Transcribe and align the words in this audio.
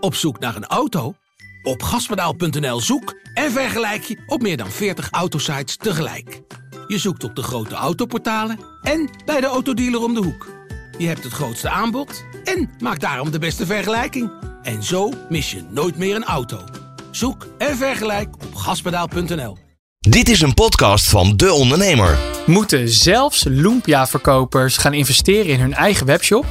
Op 0.00 0.14
zoek 0.14 0.38
naar 0.38 0.56
een 0.56 0.66
auto? 0.66 1.14
Op 1.62 1.82
gaspedaal.nl 1.82 2.80
zoek 2.80 3.14
en 3.34 3.52
vergelijk 3.52 4.02
je 4.02 4.22
op 4.26 4.42
meer 4.42 4.56
dan 4.56 4.70
40 4.70 5.10
autosites 5.10 5.76
tegelijk. 5.76 6.40
Je 6.86 6.98
zoekt 6.98 7.24
op 7.24 7.34
de 7.36 7.42
grote 7.42 7.74
autoportalen 7.74 8.58
en 8.82 9.10
bij 9.24 9.40
de 9.40 9.46
autodealer 9.46 10.02
om 10.02 10.14
de 10.14 10.22
hoek. 10.22 10.46
Je 10.98 11.06
hebt 11.06 11.24
het 11.24 11.32
grootste 11.32 11.68
aanbod 11.68 12.24
en 12.44 12.70
maakt 12.78 13.00
daarom 13.00 13.30
de 13.30 13.38
beste 13.38 13.66
vergelijking. 13.66 14.30
En 14.62 14.82
zo 14.82 15.12
mis 15.28 15.50
je 15.50 15.64
nooit 15.70 15.96
meer 15.96 16.16
een 16.16 16.24
auto. 16.24 16.64
Zoek 17.10 17.46
en 17.58 17.76
vergelijk 17.76 18.34
op 18.34 18.54
gaspedaal.nl. 18.54 19.56
Dit 19.98 20.28
is 20.28 20.40
een 20.40 20.54
podcast 20.54 21.08
van 21.08 21.36
De 21.36 21.52
Ondernemer. 21.52 22.18
Moeten 22.46 22.88
zelfs 22.88 23.44
Lumpia-verkopers 23.44 24.76
gaan 24.76 24.94
investeren 24.94 25.52
in 25.52 25.60
hun 25.60 25.74
eigen 25.74 26.06
webshop? 26.06 26.46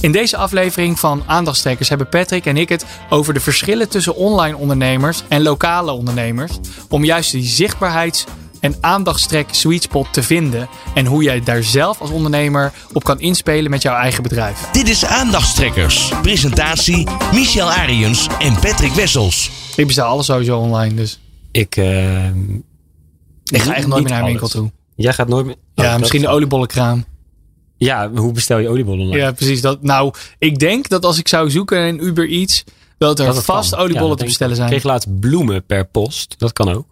In 0.00 0.12
deze 0.12 0.36
aflevering 0.36 0.98
van 0.98 1.22
Aandachtstrekkers 1.26 1.88
hebben 1.88 2.08
Patrick 2.08 2.46
en 2.46 2.56
ik 2.56 2.68
het 2.68 2.86
over 3.10 3.34
de 3.34 3.40
verschillen 3.40 3.88
tussen 3.88 4.16
online 4.16 4.56
ondernemers 4.56 5.22
en 5.28 5.42
lokale 5.42 5.92
ondernemers. 5.92 6.52
Om 6.88 7.04
juist 7.04 7.30
die 7.30 7.42
zichtbaarheids- 7.44 8.24
en 8.60 8.74
aandachtstrek 8.80 9.48
sweet 9.50 9.82
spot 9.82 10.12
te 10.12 10.22
vinden. 10.22 10.68
En 10.94 11.06
hoe 11.06 11.22
jij 11.22 11.42
daar 11.42 11.62
zelf 11.62 12.00
als 12.00 12.10
ondernemer 12.10 12.72
op 12.92 13.04
kan 13.04 13.20
inspelen 13.20 13.70
met 13.70 13.82
jouw 13.82 13.94
eigen 13.96 14.22
bedrijf. 14.22 14.70
Dit 14.72 14.88
is 14.88 15.04
Aandachtstrekkers. 15.04 16.12
Presentatie 16.22 17.06
Michel 17.32 17.70
Ariens 17.70 18.26
en 18.38 18.54
Patrick 18.54 18.92
Wessels. 18.92 19.50
Ik 19.76 19.86
bestel 19.86 20.06
alles 20.06 20.26
sowieso 20.26 20.58
online, 20.58 20.94
dus 20.94 21.20
Ik, 21.52 21.76
eh, 21.76 22.26
ik 22.26 22.34
ga 23.62 23.74
echt 23.74 23.86
nooit 23.86 24.02
meer 24.02 24.12
naar 24.12 24.20
een 24.20 24.26
winkel 24.26 24.48
toe. 24.48 24.70
Jij 24.94 25.12
gaat 25.12 25.28
nooit 25.28 25.46
meer. 25.46 25.54
Oh, 25.54 25.84
Ja, 25.84 25.90
dat 25.90 25.98
misschien 25.98 26.20
de 26.20 26.28
oliebollenkraam. 26.28 27.04
Ja, 27.76 28.10
hoe 28.14 28.32
bestel 28.32 28.58
je 28.58 28.68
oliebollen 28.68 29.00
online? 29.04 29.22
Ja, 29.22 29.32
precies. 29.32 29.60
Dat, 29.60 29.82
nou, 29.82 30.14
ik 30.38 30.58
denk 30.58 30.88
dat 30.88 31.04
als 31.04 31.18
ik 31.18 31.28
zou 31.28 31.50
zoeken 31.50 31.86
in 31.86 32.04
Uber 32.04 32.28
Eats, 32.30 32.64
dat 32.98 33.18
er 33.18 33.26
Dat 33.26 33.44
vast 33.44 33.70
kan. 33.70 33.78
oliebollen 33.78 34.08
Ja, 34.08 34.12
te 34.12 34.18
dat 34.18 34.26
bestellen 34.26 34.56
zijn. 34.56 34.68
ik. 34.68 34.72
Kreeg 34.74 34.92
laatst 34.92 35.20
bloemen 35.20 35.64
per 35.64 35.84
post. 35.86 36.34
Dat 36.38 36.52
kan 36.52 36.68
ook. 36.74 36.86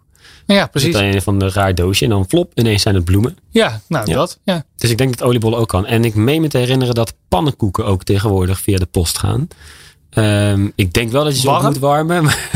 Ja, 0.47 0.67
precies. 0.67 0.91
Precies. 0.91 1.15
een 1.15 1.21
van 1.21 1.39
de 1.39 1.49
raar 1.49 1.75
doosje 1.75 2.03
en 2.03 2.09
dan 2.09 2.25
flop, 2.27 2.51
ineens 2.55 2.81
zijn 2.81 2.95
het 2.95 3.05
bloemen. 3.05 3.37
Ja, 3.49 3.81
nou 3.87 4.09
Ja. 4.09 4.15
dat. 4.15 4.39
Ja. 4.43 4.63
Dus 4.75 4.89
ik 4.89 4.97
denk 4.97 5.17
dat 5.17 5.27
oliebollen 5.27 5.59
ook 5.59 5.67
kan. 5.67 5.85
En 5.85 6.05
ik 6.05 6.15
meen 6.15 6.41
me 6.41 6.47
te 6.47 6.57
herinneren 6.57 6.95
dat 6.95 7.13
pannenkoeken 7.29 7.85
ook 7.85 8.03
tegenwoordig 8.03 8.59
via 8.59 8.77
de 8.77 8.85
post 8.85 9.17
gaan. 9.17 9.47
Ehm, 10.15 10.67
ik 10.75 10.93
denk 10.93 11.11
wel 11.11 11.23
dat 11.23 11.33
je 11.33 11.39
ze 11.39 11.47
Warm? 11.47 11.65
moet 11.65 11.77
warmen. 11.79 12.23
Maar 12.23 12.49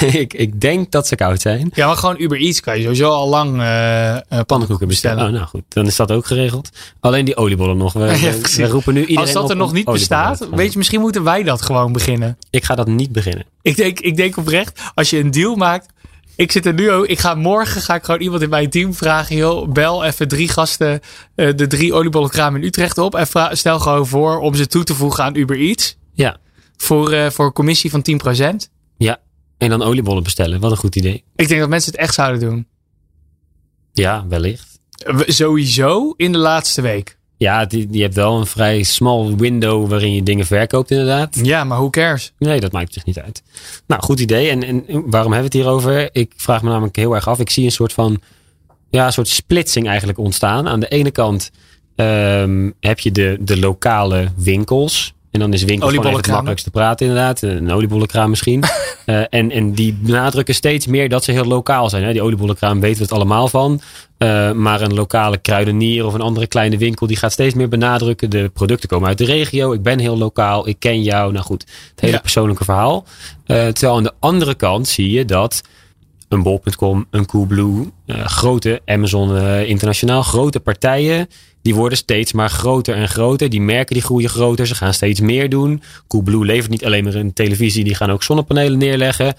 ik, 0.14 0.34
ik 0.34 0.60
denk 0.60 0.90
dat 0.90 1.06
ze 1.06 1.14
koud 1.16 1.40
zijn. 1.40 1.70
ja, 1.74 1.86
maar 1.86 1.96
gewoon 1.96 2.16
Uber 2.20 2.38
Eats 2.40 2.60
kan 2.60 2.76
je 2.76 2.82
sowieso 2.82 3.10
al 3.10 3.28
lang 3.28 3.60
eh, 3.60 4.16
eh, 4.16 4.22
Pannenkoeken 4.46 4.88
bestellen. 4.88 5.26
Oh, 5.26 5.32
nou 5.32 5.46
goed, 5.46 5.62
dan 5.68 5.86
is 5.86 5.96
dat 5.96 6.10
ook 6.12 6.26
geregeld. 6.26 6.68
Alleen 7.00 7.24
die 7.24 7.36
oliebollen 7.36 7.76
nog. 7.76 7.92
We, 7.92 8.00
Ja, 8.20 8.32
we- 8.56 8.66
roepen 8.66 8.94
nu 8.94 9.00
iedereen 9.00 9.22
Als 9.22 9.32
dat 9.32 9.50
er 9.50 9.56
nog 9.56 9.72
niet 9.72 9.84
bestaat, 9.84 10.48
weet 10.50 10.72
je, 10.72 10.78
misschien 10.78 11.00
moeten 11.00 11.22
wij 11.22 11.42
dat 11.42 11.62
gewoon 11.62 11.92
beginnen. 11.92 12.38
Ik 12.50 12.64
ga 12.64 12.74
dat 12.74 12.86
niet 12.86 13.12
beginnen. 13.12 13.44
Ik 13.62 13.76
denk, 13.76 14.00
ik 14.00 14.16
denk 14.16 14.36
oprecht, 14.36 14.80
als 14.94 15.10
je 15.10 15.18
een 15.18 15.30
deal 15.30 15.56
maakt. 15.56 15.86
Ik 16.36 16.52
zit 16.52 16.66
er 16.66 16.74
nu 16.74 16.90
ook. 16.90 17.06
Ik 17.06 17.18
ga 17.18 17.34
morgen 17.34 17.80
ga 17.80 17.94
ik 17.94 18.04
gewoon 18.04 18.20
iemand 18.20 18.42
in 18.42 18.48
mijn 18.48 18.70
team 18.70 18.94
vragen. 18.94 19.36
Joh, 19.36 19.68
bel 19.72 20.04
even 20.04 20.28
drie 20.28 20.48
gasten. 20.48 21.00
eh, 21.34 21.54
de 21.56 21.66
drie 21.66 21.92
oliebollenkraam 21.94 22.56
in 22.56 22.62
Utrecht 22.64 22.98
op. 22.98 23.14
En 23.14 23.26
stel 23.52 23.78
gewoon 23.80 24.06
voor 24.06 24.38
om 24.38 24.54
ze 24.54 24.66
toe 24.66 24.84
te 24.84 24.94
voegen 24.94 25.24
aan 25.24 25.34
Uber 25.36 25.56
Eats. 25.58 25.96
Ja, 26.14 26.36
Voor, 26.80 27.12
eh, 27.12 27.30
voor 27.30 27.44
een 27.44 27.52
commissie 27.52 27.90
van 27.90 28.02
10%. 28.02 28.70
ja. 28.96 29.18
En 29.58 29.68
dan 29.68 29.82
oliebollen 29.82 30.22
bestellen. 30.22 30.60
Wat 30.60 30.70
een 30.70 30.76
goed 30.76 30.96
idee. 30.96 31.24
Ik 31.36 31.48
denk 31.48 31.60
dat 31.60 31.68
mensen 31.68 31.90
het 31.90 32.00
echt 32.00 32.14
zouden 32.14 32.40
doen. 32.40 32.66
Ja, 33.92 34.26
wellicht. 34.28 34.80
Sowieso 35.26 36.14
in 36.16 36.32
de 36.32 36.38
laatste 36.38 36.80
week. 36.80 37.18
Ja, 37.36 37.64
die, 37.64 37.88
je 37.90 38.02
hebt 38.02 38.14
wel 38.14 38.38
een 38.38 38.46
vrij 38.46 38.82
small 38.82 39.34
window 39.36 39.88
waarin 39.88 40.14
je 40.14 40.22
dingen 40.22 40.46
verkoopt 40.46 40.90
inderdaad. 40.90 41.38
Ja, 41.42 41.64
maar 41.64 41.78
who 41.78 41.90
cares? 41.90 42.32
Nee, 42.38 42.60
dat 42.60 42.72
maakt 42.72 42.92
zich 42.92 43.04
niet 43.04 43.18
uit. 43.18 43.42
Nou, 43.86 44.02
goed 44.02 44.20
idee. 44.20 44.50
En, 44.50 44.62
en 44.62 44.84
waarom 44.86 45.32
hebben 45.32 45.50
we 45.50 45.58
het 45.58 45.66
hierover? 45.66 46.08
Ik 46.12 46.32
vraag 46.36 46.62
me 46.62 46.68
namelijk 46.70 46.96
heel 46.96 47.14
erg 47.14 47.28
af. 47.28 47.38
Ik 47.38 47.50
zie 47.50 47.64
een 47.64 47.70
soort 47.70 47.92
van, 47.92 48.20
ja, 48.90 49.06
een 49.06 49.12
soort 49.12 49.28
splitsing 49.28 49.86
eigenlijk 49.86 50.18
ontstaan. 50.18 50.68
Aan 50.68 50.80
de 50.80 50.88
ene 50.88 51.10
kant 51.10 51.50
ehm, 51.96 52.70
heb 52.80 52.98
je 52.98 53.10
de, 53.10 53.36
de 53.40 53.58
lokale 53.58 54.32
winkels. 54.36 55.14
En 55.30 55.40
dan 55.40 55.52
is 55.52 55.60
winkel 55.64 55.76
gewoon 55.76 55.80
het 55.80 55.84
Oliebollenkraam. 55.92 56.32
makkelijkst 56.34 56.64
te 56.64 56.70
praten 56.70 57.06
inderdaad. 57.06 57.42
Een 57.42 57.70
oliebollenkraam 57.72 58.30
misschien. 58.30 58.64
Eh, 59.04 59.20
en, 59.30 59.50
en 59.50 59.72
die 59.72 59.98
benadrukken 60.00 60.54
steeds 60.54 60.86
meer 60.86 61.08
dat 61.08 61.24
ze 61.24 61.32
heel 61.32 61.44
lokaal 61.44 61.88
zijn. 61.90 62.02
Hè? 62.04 62.12
Die 62.12 62.22
oliebollenkraam 62.22 62.80
weten 62.80 62.96
we 62.96 63.02
het 63.02 63.12
allemaal 63.12 63.48
van. 63.48 63.80
Eh, 64.18 64.52
maar 64.52 64.80
een 64.80 64.94
lokale 64.94 65.38
kruidenier 65.38 66.06
of 66.06 66.14
een 66.14 66.20
andere 66.20 66.46
kleine 66.46 66.76
winkel... 66.78 67.06
die 67.06 67.16
gaat 67.16 67.32
steeds 67.32 67.54
meer 67.54 67.68
benadrukken. 67.68 68.30
De 68.30 68.50
producten 68.54 68.88
komen 68.88 69.08
uit 69.08 69.18
de 69.18 69.24
regio. 69.24 69.72
Ik 69.72 69.82
ben 69.82 69.98
heel 69.98 70.18
lokaal. 70.18 70.68
Ik 70.68 70.76
ken 70.78 71.02
jou. 71.02 71.32
Nou 71.32 71.44
goed, 71.44 71.60
het 71.90 72.00
hele 72.00 72.12
Ja. 72.12 72.20
persoonlijke 72.20 72.64
verhaal. 72.64 73.04
Eh, 73.46 73.66
terwijl 73.66 73.96
aan 73.96 74.02
de 74.02 74.12
andere 74.18 74.54
kant 74.54 74.88
zie 74.88 75.10
je 75.10 75.24
dat 75.24 75.62
een 76.30 76.42
bol.com, 76.42 77.06
een 77.10 77.26
Coolblue, 77.26 77.86
eh, 78.06 78.24
grote 78.24 78.80
Amazon 78.84 79.36
eh, 79.36 79.68
internationaal, 79.68 80.22
grote 80.22 80.60
partijen, 80.60 81.28
die 81.62 81.74
worden 81.74 81.98
steeds 81.98 82.32
maar 82.32 82.50
groter 82.50 82.94
en 82.94 83.08
groter. 83.08 83.50
Die 83.50 83.60
merken 83.60 83.94
die 83.94 84.04
groeien 84.04 84.28
groter, 84.28 84.66
ze 84.66 84.74
gaan 84.74 84.94
steeds 84.94 85.20
meer 85.20 85.48
doen. 85.48 85.82
Coolblue 86.08 86.44
levert 86.44 86.70
niet 86.70 86.84
alleen 86.84 87.04
maar 87.04 87.14
een 87.14 87.32
televisie, 87.32 87.84
die 87.84 87.94
gaan 87.94 88.10
ook 88.10 88.22
zonnepanelen 88.22 88.78
neerleggen. 88.78 89.34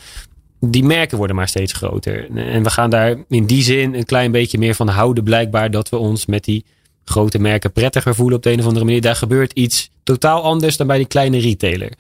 Die 0.60 0.84
merken 0.84 1.18
worden 1.18 1.36
maar 1.36 1.48
steeds 1.48 1.74
groter. 1.74 2.38
En 2.38 2.64
we 2.64 2.70
gaan 2.70 2.90
daar 2.90 3.16
in 3.30 3.46
die 3.46 3.64
zin 3.64 3.94
een 3.94 4.06
klein 4.06 4.32
beetje 4.32 4.58
meer 4.58 4.76
van 4.76 4.88
houden, 4.88 5.24
blijkbaar 5.24 5.72
dat 5.72 5.90
we 5.90 5.98
ons 5.98 6.26
met 6.26 6.44
die 6.44 6.66
grote 7.06 7.40
merken 7.40 7.72
prettiger 7.72 8.16
voelen 8.16 8.38
op 8.38 8.44
de 8.44 8.52
een 8.52 8.60
of 8.60 8.66
andere 8.66 8.86
manier. 8.86 9.02
Daar 9.02 9.16
gebeurt 9.16 9.54
iets 9.54 9.90
totaal 10.04 10.44
anders 10.44 10.78
dan 10.78 10.88
bij 10.88 10.98
die 10.98 11.08
kleine 11.08 11.40
retailer. 11.40 11.92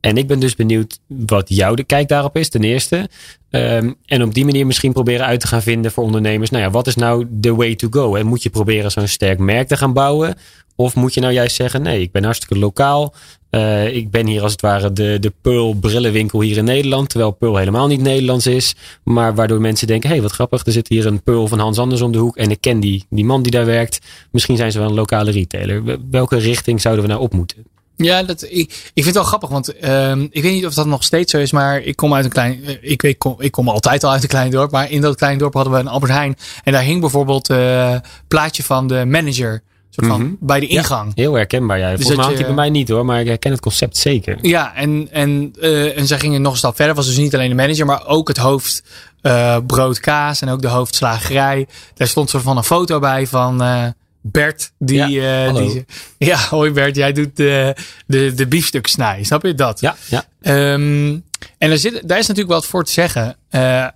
En 0.00 0.16
ik 0.16 0.26
ben 0.26 0.40
dus 0.40 0.54
benieuwd 0.54 1.00
wat 1.06 1.48
jouw 1.48 1.74
de 1.74 1.84
kijk 1.84 2.08
daarop 2.08 2.36
is, 2.36 2.48
ten 2.48 2.64
eerste. 2.64 3.08
Ehm, 3.50 3.92
en 4.06 4.22
op 4.22 4.34
die 4.34 4.44
manier 4.44 4.66
misschien 4.66 4.92
proberen 4.92 5.26
uit 5.26 5.40
te 5.40 5.46
gaan 5.46 5.62
vinden 5.62 5.92
voor 5.92 6.04
ondernemers. 6.04 6.50
Nou 6.50 6.64
ja, 6.64 6.70
wat 6.70 6.86
is 6.86 6.94
nou 6.94 7.26
de 7.30 7.54
way 7.54 7.74
to 7.74 7.88
go? 7.90 8.14
En 8.14 8.26
moet 8.26 8.42
je 8.42 8.50
proberen 8.50 8.90
zo'n 8.90 9.06
sterk 9.06 9.38
merk 9.38 9.68
te 9.68 9.76
gaan 9.76 9.92
bouwen? 9.92 10.36
Of 10.76 10.94
moet 10.94 11.14
je 11.14 11.20
nou 11.20 11.32
juist 11.32 11.56
zeggen, 11.56 11.82
nee, 11.82 12.00
ik 12.00 12.12
ben 12.12 12.24
hartstikke 12.24 12.58
lokaal. 12.58 13.14
Eh, 13.50 13.94
ik 13.94 14.10
ben 14.10 14.26
hier 14.26 14.42
als 14.42 14.52
het 14.52 14.60
ware 14.60 14.92
de, 14.92 15.16
de 15.20 15.32
Pearl 15.42 15.74
brillenwinkel 15.74 16.40
hier 16.40 16.56
in 16.56 16.64
Nederland. 16.64 17.08
Terwijl 17.08 17.30
Pearl 17.30 17.56
helemaal 17.56 17.86
niet 17.86 18.00
Nederlands 18.00 18.46
is. 18.46 18.74
Maar 19.02 19.34
waardoor 19.34 19.60
mensen 19.60 19.86
denken, 19.86 20.08
hé, 20.08 20.14
hey, 20.14 20.24
wat 20.24 20.32
grappig. 20.32 20.66
Er 20.66 20.72
zit 20.72 20.88
hier 20.88 21.06
een 21.06 21.22
Pearl 21.22 21.46
van 21.48 21.58
Hans 21.58 21.78
Anders 21.78 22.00
om 22.00 22.12
de 22.12 22.18
hoek. 22.18 22.36
En 22.36 22.50
ik 22.50 22.60
ken 22.60 22.80
die, 22.80 23.04
die 23.10 23.24
man 23.24 23.42
die 23.42 23.52
daar 23.52 23.66
werkt. 23.66 23.98
Misschien 24.30 24.56
zijn 24.56 24.72
ze 24.72 24.78
wel 24.78 24.88
een 24.88 24.94
lokale 24.94 25.30
retailer. 25.30 25.98
Welke 26.10 26.36
richting 26.36 26.80
zouden 26.80 27.04
we 27.04 27.10
nou 27.10 27.22
op 27.22 27.32
moeten? 27.32 27.77
Ja, 28.06 28.22
dat, 28.22 28.42
ik, 28.42 28.50
ik 28.50 28.90
vind 28.94 29.04
het 29.06 29.14
wel 29.14 29.24
grappig, 29.24 29.48
want 29.48 29.76
ehm, 29.78 30.26
ik 30.30 30.42
weet 30.42 30.52
niet 30.52 30.66
of 30.66 30.74
dat 30.74 30.86
nog 30.86 31.04
steeds 31.04 31.30
zo 31.32 31.38
is, 31.38 31.52
maar 31.52 31.80
ik 31.80 31.96
kom 31.96 32.14
uit 32.14 32.24
een 32.24 32.30
klein, 32.30 32.64
eh, 32.64 32.76
ik, 32.80 33.02
weet, 33.02 33.18
kom, 33.18 33.34
ik 33.38 33.50
kom 33.52 33.68
altijd 33.68 34.04
al 34.04 34.10
uit 34.10 34.22
een 34.22 34.28
klein 34.28 34.50
dorp, 34.50 34.70
maar 34.70 34.90
in 34.90 35.00
dat 35.00 35.16
kleine 35.16 35.38
dorp 35.38 35.54
hadden 35.54 35.72
we 35.72 35.78
een 35.78 35.88
Albert 35.88 36.12
Heijn 36.12 36.36
en 36.64 36.72
daar 36.72 36.82
hing 36.82 37.00
bijvoorbeeld 37.00 37.50
eh 37.50 37.94
plaatje 38.28 38.62
van 38.62 38.86
de 38.86 39.04
manager, 39.06 39.62
soort 39.90 40.06
van 40.06 40.22
Mhm. 40.22 40.32
bij 40.40 40.60
de 40.60 40.66
ingang. 40.66 41.12
Heel 41.14 41.34
herkenbaar. 41.34 41.78
Ja. 41.78 41.86
Volgens 41.86 42.06
dat 42.08 42.16
mij 42.16 42.24
hangt 42.24 42.40
je- 42.40 42.46
bij 42.46 42.54
mij 42.54 42.70
niet 42.70 42.88
hoor, 42.88 43.04
maar 43.04 43.20
ik 43.20 43.26
herken 43.26 43.50
het 43.50 43.60
concept 43.60 43.96
zeker. 43.96 44.38
Ja, 44.42 44.74
en, 44.74 45.08
en, 45.12 45.52
eh, 45.60 45.98
en 45.98 46.06
zij 46.06 46.18
gingen 46.18 46.42
nog 46.42 46.52
een 46.52 46.58
stap 46.58 46.76
verder. 46.76 46.94
Was 46.94 47.06
dus 47.06 47.16
niet 47.16 47.34
alleen 47.34 47.48
de 47.48 47.54
manager, 47.54 47.86
maar 47.86 48.06
ook 48.06 48.28
het 48.28 48.36
hoofd 48.36 48.82
eh, 49.20 49.56
brood 49.66 50.00
kaas 50.00 50.40
en 50.40 50.48
ook 50.48 50.62
de 50.62 50.68
hoofdslagerij. 50.68 51.66
Daar 51.94 52.08
stond 52.08 52.30
soort 52.30 52.42
van 52.42 52.56
een 52.56 52.64
foto 52.64 52.98
bij 52.98 53.26
van 53.26 53.62
eh, 53.62 53.84
Bert. 54.20 54.72
Die, 54.78 54.96
Ja, 55.10 55.46
eh, 55.46 55.54
die, 55.56 55.84
ja, 56.18 56.36
hoi 56.38 56.70
Bert, 56.70 56.96
jij 56.96 57.12
doet 57.12 57.36
de, 57.36 57.74
de, 58.06 58.34
de 58.34 58.46
biefstuk 58.46 58.86
snij. 58.86 59.22
Snap 59.24 59.42
je 59.42 59.54
dat? 59.54 59.80
Ja, 59.80 59.96
ja. 60.08 60.24
Ehm, 60.40 61.18
en 61.58 61.70
er 61.70 61.78
zit, 61.78 62.08
daar 62.08 62.18
is 62.18 62.26
natuurlijk 62.26 62.54
wat 62.54 62.66
voor 62.66 62.84
te 62.84 62.92
zeggen. 62.92 63.36
Eh, 63.48 63.86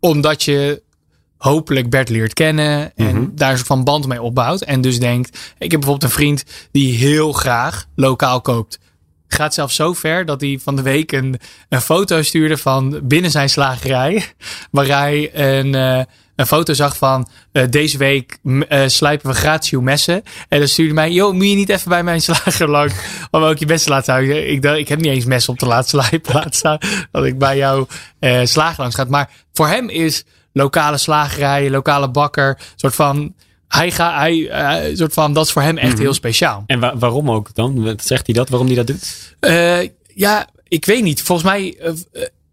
omdat 0.00 0.42
je 0.42 0.82
hopelijk 1.36 1.90
Bert 1.90 2.08
leert 2.08 2.32
kennen. 2.32 2.92
En 2.96 3.14
Mhm. 3.16 3.26
daar 3.34 3.50
een 3.50 3.56
soort 3.56 3.66
van 3.68 3.84
band 3.84 4.06
mee 4.06 4.22
opbouwt. 4.22 4.62
En 4.62 4.80
dus 4.80 4.98
denkt, 5.00 5.38
ik 5.58 5.70
heb 5.70 5.80
bijvoorbeeld 5.80 6.02
een 6.02 6.16
vriend 6.18 6.44
die 6.72 6.94
heel 6.96 7.32
graag 7.32 7.86
lokaal 7.94 8.40
koopt. 8.40 8.78
Gaat 9.28 9.54
zelfs 9.54 9.74
zo 9.74 9.92
ver 9.92 10.24
dat 10.26 10.40
hij 10.40 10.58
van 10.62 10.76
de 10.76 10.82
week 10.82 11.12
een, 11.12 11.38
een 11.68 11.80
foto 11.80 12.22
stuurde 12.22 12.56
van 12.56 13.00
binnen 13.02 13.30
zijn 13.30 13.48
slagerij. 13.50 14.24
Waar 14.70 14.86
hij 14.86 15.30
een, 15.34 15.74
eh, 15.74 16.02
een 16.38 16.46
foto 16.46 16.72
zag 16.72 16.96
van 16.96 17.28
eh, 17.52 17.64
deze 17.70 17.98
week 17.98 18.38
eh, 18.68 18.82
slijpen 18.86 19.30
we 19.30 19.36
gratis 19.36 19.70
uw 19.70 19.80
messen. 19.80 20.22
En 20.48 20.58
dan 20.58 20.68
stuurde 20.68 20.94
hij 20.94 21.02
mij, 21.08 21.12
joh, 21.14 21.32
moet 21.34 21.48
je 21.48 21.54
niet 21.54 21.68
even 21.68 21.88
bij 21.88 22.02
mijn 22.02 22.20
slager 22.28 22.68
lang 22.68 22.92
om 23.30 23.42
ook 23.42 23.58
je 23.58 23.66
messen 23.66 23.90
laten 23.90 24.12
houden. 24.12 24.50
Ik, 24.50 24.62
dacht, 24.62 24.78
ik 24.78 24.88
heb 24.88 25.00
niet 25.00 25.12
eens 25.12 25.24
messen 25.24 25.52
om 25.52 25.58
te 25.58 25.66
laten 25.66 25.88
slijpen 25.88 26.34
laten 26.34 26.52
staan. 26.62 26.78
Dat 27.12 27.24
ik 27.24 27.38
bij 27.38 27.56
jou 27.56 27.86
eh 28.18 28.40
slager 28.44 28.80
langs 28.80 28.94
ga. 28.96 29.04
Maar 29.08 29.30
voor 29.52 29.68
hem 29.68 29.88
is 29.88 30.24
lokale 30.52 30.96
slagerij, 30.98 31.70
lokale 31.70 32.10
bakker, 32.10 32.58
soort 32.76 32.94
van... 32.94 33.34
Hij 33.68 33.90
gaat, 33.90 34.14
hij, 34.18 34.48
eh, 34.50 34.96
soort 34.96 35.12
van, 35.12 35.32
dat 35.32 35.46
is 35.46 35.52
voor 35.52 35.62
hem 35.62 35.78
echt 35.78 35.98
heel 35.98 36.14
speciaal. 36.14 36.64
En 36.66 36.80
wa- 36.80 36.96
waarom 36.98 37.30
ook 37.30 37.54
dan? 37.54 37.94
Zegt 38.02 38.26
hij 38.26 38.34
dat? 38.34 38.48
Waarom 38.48 38.66
hij 38.66 38.76
dat 38.76 38.86
doet? 38.86 39.36
Ja, 40.14 40.46
ik 40.68 40.84
weet 40.84 41.02
niet. 41.02 41.22
Volgens 41.22 41.48
mij 41.50 41.78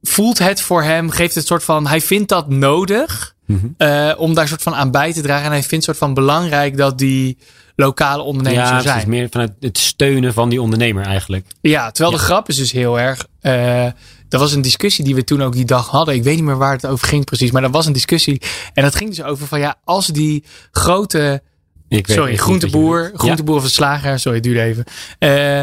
voelt 0.01 0.37
het 0.39 0.61
voor 0.61 0.83
hem, 0.83 1.09
geeft 1.09 1.35
het 1.35 1.45
soort 1.47 1.63
van, 1.63 1.87
hij 1.87 2.01
vindt 2.01 2.29
dat 2.29 2.49
nodig 2.49 3.34
Mhm. 3.45 3.65
eh, 3.77 4.11
om 4.17 4.33
daar 4.33 4.47
soort 4.47 4.61
van 4.61 4.75
aan 4.75 4.91
bij 4.91 5.13
te 5.13 5.21
dragen. 5.21 5.45
En 5.45 5.51
hij 5.51 5.63
vindt 5.63 5.85
soort 5.85 5.97
van 5.97 6.13
belangrijk 6.13 6.77
dat 6.77 6.97
die 6.97 7.37
lokale 7.75 8.21
ondernemers 8.23 8.69
ja, 8.69 8.75
er 8.75 8.81
zijn. 8.81 8.93
precies. 8.93 9.09
Meer 9.19 9.27
vanuit 9.31 9.51
het 9.59 9.77
steunen 9.77 10.33
van 10.33 10.49
die 10.49 10.61
ondernemer 10.61 11.05
eigenlijk. 11.05 11.45
Ja, 11.61 11.91
terwijl 11.91 12.15
Ja. 12.15 12.21
de 12.21 12.25
grap 12.27 12.49
is 12.49 12.55
dus 12.55 12.71
heel 12.71 12.99
erg. 12.99 13.25
eh 13.41 13.85
er 14.29 14.39
was 14.41 14.53
een 14.53 14.61
discussie 14.61 15.03
die 15.05 15.15
we 15.15 15.23
toen 15.23 15.41
ook 15.43 15.53
die 15.53 15.65
dag 15.65 15.87
hadden. 15.89 16.15
Ik 16.15 16.23
weet 16.23 16.35
niet 16.35 16.43
meer 16.43 16.57
waar 16.57 16.71
het 16.73 16.85
over 16.85 17.07
ging 17.07 17.25
precies. 17.25 17.51
Maar 17.51 17.63
er 17.63 17.69
was 17.71 17.85
een 17.85 17.93
discussie. 17.93 18.41
En 18.73 18.83
dat 18.83 18.95
ging 18.95 19.09
dus 19.09 19.23
over 19.23 19.47
van 19.47 19.59
ja, 19.59 19.75
als 19.83 20.07
die 20.07 20.43
grote. 20.71 21.41
Ik 21.89 22.07
weet 22.07 22.17
sorry, 22.17 22.35
groenteboer. 22.37 23.11
Groenteboer 23.13 23.55
of 23.55 23.63
een 23.63 23.69
slager. 23.69 24.19
Sorry, 24.19 24.37
het 24.37 24.45
duurde 24.47 24.61
even. 24.61 24.83
eh, 25.19 25.61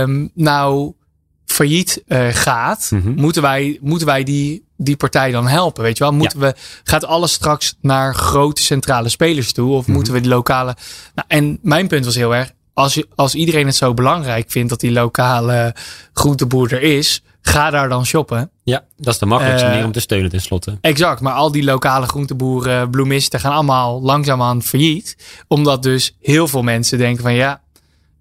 ehm, 0.00 0.26
nou, 0.34 0.92
failliet 1.52 2.02
eh, 2.06 2.26
gaat. 2.30 2.88
Mhm. 2.90 3.12
Moeten 3.14 3.42
wij, 3.42 3.78
moeten 3.80 4.06
wij 4.06 4.22
die, 4.24 4.64
die 4.76 4.96
partij 4.96 5.30
dan 5.30 5.46
helpen? 5.46 5.82
Weet 5.82 5.98
je 5.98 6.04
wel? 6.04 6.12
Moeten 6.12 6.38
we, 6.40 6.54
gaat 6.84 7.04
alles 7.04 7.32
straks 7.32 7.76
naar 7.80 8.14
grote 8.14 8.62
centrale 8.62 9.08
spelers 9.08 9.52
toe? 9.52 9.72
Of 9.72 9.86
Mhm. 9.86 9.92
moeten 9.96 10.12
we 10.12 10.20
die 10.20 10.30
lokale. 10.30 10.76
Nou, 11.14 11.28
en 11.28 11.58
mijn 11.62 11.86
punt 11.88 12.04
was 12.04 12.14
heel 12.14 12.34
erg. 12.34 12.52
Als, 12.74 12.94
je, 12.94 13.06
als 13.14 13.34
iedereen 13.34 13.66
het 13.66 13.76
zo 13.76 13.94
belangrijk 13.94 14.50
vindt 14.50 14.68
dat 14.68 14.80
die 14.80 14.92
lokale 14.92 15.74
groenteboer 16.12 16.72
er 16.72 16.82
is, 16.82 17.22
ga 17.42 17.70
daar 17.70 17.88
dan 17.88 18.06
shoppen. 18.06 18.38
Ja, 18.38 18.48
ja, 18.64 18.84
dat 18.96 19.12
is 19.14 19.20
de 19.20 19.26
makkelijkste 19.26 19.64
Eh, 19.66 19.70
manier 19.72 19.86
om 19.86 19.92
te 19.92 20.00
steunen 20.00 20.30
tenslotte. 20.30 20.78
Exact, 20.80 21.20
maar 21.20 21.32
al 21.32 21.52
die 21.52 21.64
lokale 21.64 22.06
groenteboeren, 22.06 22.90
bloemisten 22.90 23.40
gaan 23.40 23.52
allemaal 23.52 24.02
langzaamaan 24.02 24.62
failliet. 24.62 25.16
Omdat 25.48 25.82
dus 25.82 26.16
heel 26.20 26.48
veel 26.48 26.62
mensen 26.62 26.98
denken 26.98 27.22
van 27.22 27.34
ja, 27.34 27.60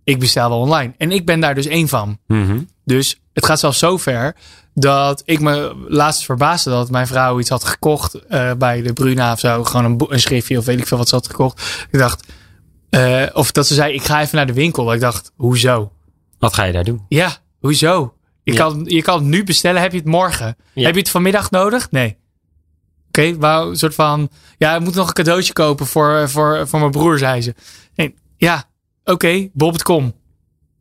ik 0.04 0.20
bestel 0.20 0.50
wel 0.50 0.60
online. 0.60 0.94
En 0.98 1.12
ik 1.12 1.26
ben 1.26 1.40
daar 1.40 1.56
dus 1.56 1.66
één 1.66 1.88
van. 1.88 2.18
Mhm. 2.28 2.60
Dus 2.86 3.20
het 3.34 3.46
gaat 3.46 3.60
zelfs 3.60 3.80
zo 3.80 3.98
ver 3.98 4.36
dat 4.74 5.22
ik 5.26 5.40
me 5.40 5.86
laatst 5.88 6.24
verbaasde 6.26 6.70
dat 6.70 6.90
mijn 6.92 7.08
vrouw 7.08 7.40
iets 7.40 7.50
had 7.50 7.64
gekocht 7.64 8.14
eh, 8.14 8.54
bij 8.54 8.82
de 8.82 8.94
Bruna 8.94 9.32
of 9.32 9.40
zo. 9.40 9.64
Gewoon 9.64 9.86
een, 9.86 10.06
een 10.14 10.20
schriftje 10.20 10.58
of 10.58 10.66
weet 10.66 10.80
ik 10.80 10.88
veel 10.88 10.98
wat 10.98 11.10
ze 11.10 11.16
had 11.16 11.28
gekocht. 11.28 11.86
Ik 11.92 12.00
dacht, 12.00 12.28
eh, 12.90 13.24
of 13.34 13.52
dat 13.52 13.68
ze 13.68 13.74
zei, 13.74 13.94
ik 13.94 14.04
ga 14.04 14.22
even 14.22 14.36
naar 14.36 14.46
de 14.48 14.54
winkel. 14.54 14.94
Ik 14.94 15.00
dacht, 15.00 15.32
hoezo? 15.36 15.92
Wat 16.40 16.54
ga 16.54 16.64
je 16.64 16.74
daar 16.74 16.84
doen? 16.84 17.06
Ja, 17.10 17.38
hoezo? 17.60 18.16
Je, 18.44 18.54
Ja. 18.54 18.58
kan, 18.58 18.82
je 18.86 19.02
kan 19.02 19.16
het 19.18 19.28
nu 19.28 19.44
bestellen, 19.44 19.82
heb 19.82 19.92
je 19.92 19.98
het 19.98 20.08
morgen? 20.08 20.56
Ja. 20.74 20.86
Heb 20.86 20.94
je 20.94 21.00
het 21.00 21.10
vanmiddag 21.10 21.52
nodig? 21.52 21.92
Nee. 21.92 22.18
Oké, 23.08 23.38
wou 23.38 23.70
een 23.70 23.76
soort 23.78 23.96
van, 23.96 24.30
ja, 24.58 24.76
ik 24.76 24.82
moet 24.82 24.96
nog 24.96 25.08
een 25.08 25.14
cadeautje 25.14 25.54
kopen 25.54 25.86
voor, 25.86 26.30
voor, 26.30 26.68
voor 26.68 26.80
mijn 26.80 26.92
broer, 26.92 27.18
zei 27.18 27.42
ze. 27.42 27.56
Nee, 27.96 28.16
ja, 28.38 28.70
oké, 29.04 29.50
Bob.com. 29.54 30.14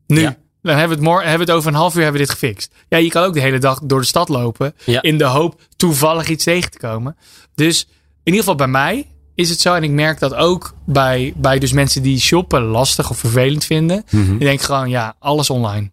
Nu. 0.07 0.21
Ja. 0.21 0.37
Dan 0.63 0.77
hebben 0.77 0.97
we, 0.97 1.03
het 1.03 1.13
morgen, 1.13 1.29
hebben 1.29 1.47
we 1.47 1.53
het 1.53 1.61
over 1.61 1.73
een 1.73 1.79
half 1.79 1.95
uur 1.95 2.03
hebben 2.03 2.21
we 2.21 2.27
dit 2.27 2.37
gefixt. 2.37 2.75
Ja, 2.89 2.99
je 2.99 3.09
kan 3.09 3.25
ook 3.25 3.35
de 3.35 3.41
hele 3.41 3.59
dag 3.59 3.81
door 3.83 4.01
de 4.01 4.07
stad 4.07 4.29
lopen. 4.29 4.75
Ja. 4.85 5.03
In 5.03 5.19
de 5.19 5.25
hoop 5.25 5.61
toevallig 5.77 6.29
iets 6.29 6.45
tegen 6.45 6.71
te 6.71 6.79
komen. 6.79 7.17
Dus 7.55 7.83
in 8.23 8.33
ieder 8.33 8.41
geval 8.41 8.55
bij 8.55 8.67
mij 8.67 9.07
is 9.35 9.51
het 9.51 9.61
zo. 9.61 9.75
En 9.75 9.83
ik 9.83 9.91
merk 9.91 10.19
dat 10.19 10.35
ook 10.35 10.75
bij, 10.85 11.33
bij 11.37 11.59
dus 11.59 11.73
mensen 11.73 12.03
die 12.03 12.21
shoppen 12.21 12.63
lastig 12.63 13.11
of 13.11 13.19
vervelend 13.19 13.65
vinden. 13.65 14.05
Mhm. 14.11 14.33
Ik 14.33 14.41
denk 14.41 14.61
gewoon, 14.61 14.89
ja, 14.89 15.15
alles 15.19 15.51
online. 15.51 15.91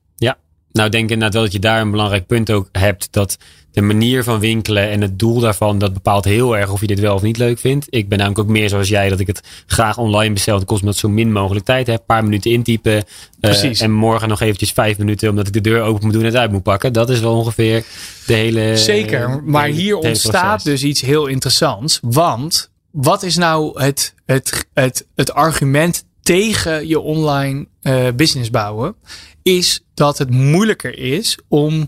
Nou 0.78 0.90
ik 0.90 0.96
denk 0.96 1.10
inderdaad 1.10 1.34
wel 1.34 1.44
dat 1.44 1.52
je 1.52 1.60
daar 1.60 1.82
een 1.82 1.92
belangrijk 1.92 2.26
punt 2.26 2.52
ook 2.52 2.70
hebt. 2.72 3.08
Dat 3.12 3.38
de 3.72 3.82
manier 3.82 4.24
van 4.24 4.40
winkelen 4.40 4.90
en 4.90 5.02
het 5.02 5.20
doel 5.20 5.40
daarvan, 5.40 5.78
dat 5.78 5.94
bepaalt 5.94 6.26
heel 6.26 6.58
erg 6.58 6.72
of 6.72 6.82
je 6.82 6.88
dit 6.88 7.00
wel 7.00 7.16
of 7.16 7.22
niet 7.22 7.38
leuk 7.38 7.60
vindt. 7.60 7.86
Ik 7.90 8.10
ben 8.10 8.18
namelijk 8.18 8.42
ook 8.42 8.54
meer 8.56 8.70
zoals 8.70 8.88
jij, 8.88 9.10
dat 9.10 9.20
ik 9.20 9.28
het 9.28 9.42
graag 9.66 9.98
online 9.98 10.34
bestel. 10.34 10.56
Het 10.58 10.66
kost 10.66 10.82
me 10.82 10.88
dat 10.88 10.98
zo 10.98 11.10
min 11.10 11.32
mogelijk 11.32 11.66
tijd 11.66 11.88
heb. 11.88 12.00
Een 12.00 12.06
paar 12.06 12.24
minuten 12.24 12.52
intypen. 12.52 13.04
eh, 13.40 13.82
en 13.82 13.92
morgen 13.92 14.30
nog 14.30 14.42
eventjes 14.42 14.72
vijf 14.72 14.98
minuten, 14.98 15.30
omdat 15.30 15.48
ik 15.48 15.54
de 15.54 15.62
deur 15.62 15.82
open 15.82 16.04
moet 16.04 16.14
doen 16.14 16.22
en 16.22 16.28
het 16.28 16.38
uit 16.38 16.52
moet 16.52 16.64
pakken. 16.64 16.94
Dat 16.94 17.10
is 17.10 17.20
wel 17.20 17.36
ongeveer 17.36 17.84
de 18.26 18.34
hele... 18.34 18.78
Zeker, 18.78 19.28
de 19.28 19.42
maar 19.52 19.66
hele- 19.66 19.78
hier 19.78 19.98
ontstaat 19.98 20.64
dus 20.64 20.84
iets 20.84 21.02
heel 21.02 21.28
interessants. 21.28 22.00
Want 22.02 22.72
wat 22.92 23.24
is 23.24 23.36
nou 23.36 23.82
het, 23.82 24.14
het, 24.26 24.68
het, 24.74 25.08
het 25.16 25.34
argument 25.34 26.06
tegen 26.28 26.88
je 26.88 27.00
online 27.00 27.68
eh, 27.82 28.08
business 28.16 28.50
bouwen? 28.50 28.96
Is 29.42 29.82
dat 29.94 30.18
het 30.18 30.30
moeilijker 30.30 30.98
is 30.98 31.38
om 31.48 31.88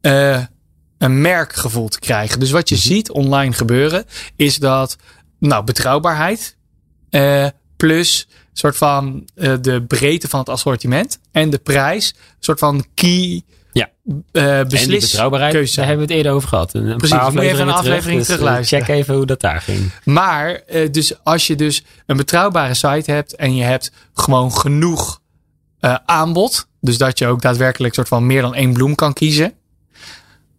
eh, 0.00 0.44
een 0.98 1.20
merkgevoel 1.20 1.88
te 1.88 1.98
krijgen. 1.98 2.40
Dus 2.40 2.50
wat 2.50 2.68
je 2.68 2.76
ziet 2.76 3.10
online 3.10 3.52
gebeuren, 3.52 4.04
is 4.36 4.56
dat 4.56 4.96
nou, 5.38 5.64
betrouwbaarheid 5.64 6.56
eh, 7.10 7.46
plus 7.76 8.28
soort 8.52 8.76
van 8.76 9.28
de 9.34 9.84
breedte 9.88 10.28
van 10.28 10.40
het 10.40 10.48
assortiment 10.48 11.18
en 11.30 11.50
de 11.50 11.58
prijs, 11.58 12.08
een 12.08 12.36
soort 12.38 12.58
van 12.58 12.84
key 12.94 13.42
Ja. 13.72 13.88
eh 14.32 14.58
En 14.58 14.68
die 14.68 14.78
beslis 14.78 15.10
betrouwbaarheid, 15.10 15.52
keuze 15.52 15.76
daar 15.76 15.86
hebben 15.86 16.06
we 16.06 16.12
het 16.12 16.22
eerder 16.22 16.36
over 16.36 16.48
gehad. 16.48 16.74
Een, 16.74 16.96
Precies, 16.96 17.16
paar 17.16 17.32
moet 17.32 17.42
je 17.42 17.48
even 17.48 17.60
een 17.60 17.72
afleveringen 17.72 17.74
aflevering 17.74 18.24
terug, 18.24 18.26
dus, 18.26 18.28
eh, 18.28 18.34
terugluisteren. 18.34 18.84
Check 18.84 18.96
even 18.96 19.14
hoe 19.14 19.26
dat 19.26 19.40
daar 19.40 19.60
ging. 19.60 19.92
Maar 20.04 20.50
eh, 20.54 20.92
dus 20.92 21.24
als 21.24 21.46
je 21.46 21.56
dus 21.56 21.84
een 22.06 22.16
betrouwbare 22.16 22.74
site 22.74 23.10
hebt 23.10 23.36
en 23.36 23.54
je 23.54 23.62
hebt 23.62 23.92
gewoon 24.14 24.52
genoeg 24.52 25.18
aanbod, 26.04 26.66
dus 26.80 26.98
dat 26.98 27.18
je 27.18 27.26
ook 27.26 27.42
daadwerkelijk 27.42 27.94
soort 27.94 28.08
van 28.08 28.26
meer 28.26 28.42
dan 28.42 28.54
één 28.54 28.72
bloem 28.72 28.94
kan 28.94 29.12
kiezen, 29.12 29.52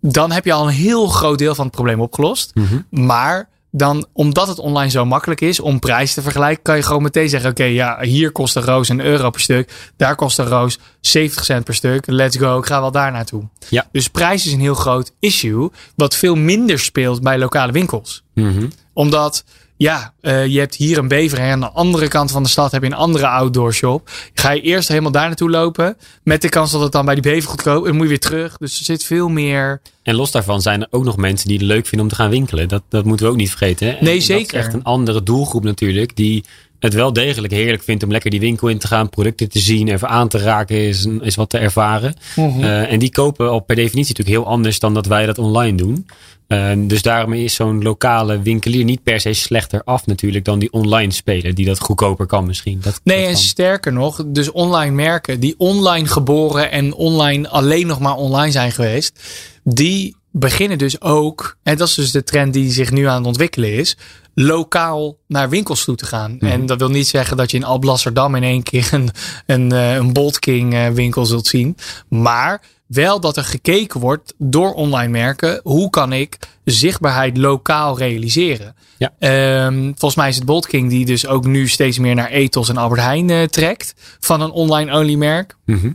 dan 0.02 0.32
heb 0.32 0.46
je 0.46 0.54
al 0.54 0.68
een 0.68 0.74
heel 0.74 1.08
groot 1.08 1.38
deel 1.38 1.56
van 1.56 1.66
het 1.66 1.74
probleem 1.74 2.02
opgelost. 2.02 2.52
Mhm. 2.56 3.06
Maar 3.06 3.50
dan, 3.72 4.06
omdat 4.14 4.48
het 4.48 4.60
online 4.60 4.90
zo 4.90 5.06
makkelijk 5.06 5.42
is 5.42 5.60
om 5.60 5.80
prijs 5.80 6.14
te 6.14 6.22
vergelijken, 6.22 6.64
kan 6.64 6.76
je 6.76 6.84
gewoon 6.84 7.04
meteen 7.04 7.30
zeggen: 7.30 7.50
Oké, 7.50 7.64
ja, 7.64 7.98
hier 8.02 8.32
kost 8.32 8.56
een 8.56 8.64
roos 8.64 8.90
een 8.90 9.02
euro 9.02 9.30
per 9.30 9.42
stuk. 9.42 9.92
Daar 9.98 10.16
kost 10.16 10.40
een 10.40 10.46
roos 10.48 10.80
70 11.02 11.46
cent 11.46 11.64
per 11.64 11.74
stuk. 11.74 12.04
Let's 12.08 12.38
go, 12.38 12.58
ik 12.58 12.66
ga 12.66 12.82
wel 12.82 12.92
daar 12.92 13.12
naartoe. 13.12 13.44
Ja. 13.70 13.88
Dus 13.92 14.08
prijs 14.08 14.46
is 14.46 14.54
een 14.54 14.60
heel 14.60 14.76
groot 14.76 15.12
issue, 15.20 15.70
wat 15.96 16.16
veel 16.16 16.36
minder 16.36 16.80
speelt 16.80 17.22
bij 17.22 17.38
lokale 17.38 17.72
winkels 17.72 18.24
Mhm. 18.34 18.66
omdat, 18.94 19.44
ja, 19.82 20.14
eh, 20.22 20.46
je 20.46 20.60
hebt 20.60 20.76
hier 20.76 20.98
een 20.98 21.08
bever 21.08 21.38
en 21.40 21.52
aan 21.52 21.60
de 21.60 21.70
andere 21.72 22.08
kant 22.08 22.32
van 22.32 22.44
de 22.44 22.50
stad 22.50 22.72
heb 22.72 22.82
je 22.82 22.88
een 22.88 22.94
andere 22.96 23.28
outdoor 23.28 23.74
shop. 23.74 24.10
Ga 24.34 24.52
je 24.52 24.62
eerst 24.62 24.88
helemaal 24.88 25.12
daar 25.12 25.28
naartoe 25.28 25.50
lopen. 25.50 25.98
Met 26.24 26.42
de 26.42 26.50
kans 26.50 26.72
dat 26.72 26.82
het 26.82 26.92
dan 26.92 27.06
bij 27.06 27.14
die 27.14 27.24
bever 27.24 27.50
goedkoop. 27.50 27.78
En 27.82 27.84
dan 27.88 27.94
moet 27.94 28.04
je 28.04 28.10
weer 28.10 28.20
terug. 28.20 28.58
Dus 28.58 28.80
er 28.80 28.86
zit 28.86 29.04
veel 29.04 29.30
meer. 29.30 29.82
En 30.04 30.16
los 30.16 30.32
daarvan 30.32 30.62
zijn 30.62 30.82
er 30.82 30.88
ook 30.90 31.04
nog 31.04 31.18
mensen 31.18 31.48
die 31.48 31.58
het 31.58 31.66
leuk 31.68 31.86
vinden 31.88 32.02
om 32.08 32.14
te 32.14 32.16
gaan 32.22 32.30
winkelen. 32.30 32.68
Dat, 32.68 32.84
dat 32.90 33.06
moeten 33.06 33.26
we 33.26 33.32
ook 33.32 33.38
niet 33.38 33.50
vergeten. 33.50 33.88
hè? 33.88 33.94
En 33.94 34.04
Nee, 34.04 34.16
dat 34.18 34.24
zeker. 34.24 34.58
is 34.60 34.66
echt 34.66 34.74
een 34.74 34.84
andere 34.84 35.24
doelgroep 35.24 35.64
natuurlijk. 35.64 36.16
Die 36.16 36.44
het 36.82 36.94
wel 36.94 37.14
degelijk 37.14 37.54
heerlijk 37.54 37.84
vindt 37.84 38.04
om 38.04 38.12
lekker 38.12 38.32
die 38.32 38.40
winkel 38.40 38.68
in 38.68 38.78
te 38.78 38.88
gaan. 38.88 39.10
Producten 39.10 39.50
te 39.50 39.60
zien, 39.60 39.88
even 39.88 40.10
aan 40.10 40.28
te 40.28 40.38
raken, 40.38 40.78
is, 40.78 41.08
is 41.22 41.36
wat 41.36 41.50
te 41.50 41.58
ervaren. 41.58 42.14
Eh, 42.36 42.92
en 42.92 43.00
die 43.00 43.12
kopen 43.12 43.50
al 43.50 43.60
per 43.60 43.76
definitie 43.76 44.16
natuurlijk 44.16 44.46
heel 44.46 44.54
anders 44.54 44.80
dan 44.80 44.94
dat 44.94 45.06
wij 45.06 45.26
dat 45.26 45.38
online 45.38 45.78
doen. 45.78 46.08
Eh, 46.48 46.72
dus 46.78 47.02
daarom 47.02 47.34
is 47.34 47.54
zo'n 47.56 47.82
lokale 47.84 48.42
winkelier 48.42 48.84
niet 48.84 49.04
per 49.04 49.20
se 49.20 49.34
slechter 49.34 49.82
af 49.84 50.06
natuurlijk 50.06 50.46
dan 50.46 50.60
die 50.60 50.72
online 50.72 51.12
speler. 51.12 51.56
Die 51.56 51.66
dat 51.66 51.80
goedkoper 51.80 52.26
kan 52.26 52.46
misschien. 52.46 52.80
Dat, 52.82 53.02
Nee, 53.04 53.18
dat 53.18 53.26
en 53.26 53.34
kan. 53.34 53.42
sterker 53.42 53.94
nog, 53.94 54.24
dus 54.28 54.52
online 54.52 54.96
merken 54.96 55.40
die 55.40 55.56
online 55.58 56.08
geboren 56.08 56.72
en 56.72 56.94
online 56.94 57.50
alleen 57.50 57.88
nog 57.88 58.00
maar 58.00 58.16
online 58.16 58.52
zijn 58.52 58.72
geweest, 58.72 59.20
die 59.64 60.16
beginnen 60.32 60.78
dus 60.78 61.02
ook, 61.02 61.58
en 61.64 61.78
dat 61.78 61.88
is 61.88 61.94
dus 61.94 62.12
de 62.12 62.24
trend 62.24 62.54
die 62.54 62.72
zich 62.72 62.92
nu 62.92 63.06
aan 63.08 63.18
het 63.18 63.26
ontwikkelen 63.26 63.74
is, 63.74 63.98
lokaal 64.34 65.18
naar 65.28 65.50
winkels 65.50 65.84
toe 65.84 65.96
te 65.96 66.06
gaan. 66.06 66.40
En 66.40 66.66
dat 66.66 66.80
wil 66.80 66.90
niet 66.90 67.08
zeggen 67.08 67.38
dat 67.38 67.52
je 67.52 67.58
in 67.58 67.64
Alblasserdam 67.64 68.36
in 68.36 68.44
één 68.44 68.64
keer 68.64 68.90
een, 68.92 69.10
een, 69.46 69.72
eh, 69.72 69.94
een 69.96 70.14
Bolt 70.14 70.40
King 70.40 70.74
eh, 70.74 70.88
winkel 70.88 71.26
zult 71.26 71.48
zien. 71.48 71.78
Maar 72.08 72.62
wel 72.88 73.20
dat 73.20 73.38
er 73.38 73.44
gekeken 73.44 74.00
wordt 74.00 74.34
door 74.38 74.74
online 74.74 75.12
merken. 75.12 75.60
Hoe 75.64 75.90
kan 75.90 76.14
ik 76.14 76.38
zichtbaarheid 76.64 77.38
lokaal 77.38 77.98
realiseren? 77.98 78.76
Ja. 78.98 79.14
Ehm, 79.20 79.84
volgens 79.84 80.16
mij 80.16 80.30
is 80.30 80.36
het 80.36 80.46
Bolt 80.46 80.68
King 80.68 80.90
die 80.90 81.06
dus 81.06 81.28
ook 81.28 81.46
nu 81.46 81.68
steeds 81.68 82.00
meer 82.00 82.16
naar 82.16 82.30
Ethos 82.30 82.70
en 82.70 82.78
Albert 82.78 83.02
Heijn 83.02 83.30
eh, 83.30 83.44
trekt. 83.44 83.94
Van 84.20 84.42
een 84.42 84.52
online-only 84.52 85.16
merk. 85.16 85.56
Mhm. 85.66 85.92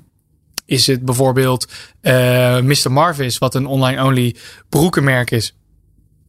Is 0.65 0.87
het 0.87 1.05
bijvoorbeeld 1.05 1.69
eh 2.01 2.61
Mr. 2.61 2.93
Marvis, 2.93 3.39
wat 3.39 3.55
een 3.55 3.67
online-only 3.67 4.37
broekenmerk 4.69 5.31
is. 5.31 5.55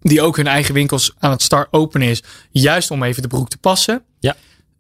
Die 0.02 0.22
ook 0.22 0.38
hun 0.38 0.48
eigen 0.48 0.74
winkels 0.74 1.14
aan 1.20 1.32
het 1.32 1.42
start 1.42 1.68
openen 1.72 2.08
is. 2.08 2.24
Juist 2.52 2.92
om 2.92 3.04
even 3.04 3.22
de 3.22 3.28
broek 3.28 3.50
te 3.50 3.58
passen. 3.58 4.04
Ja. 4.20 4.36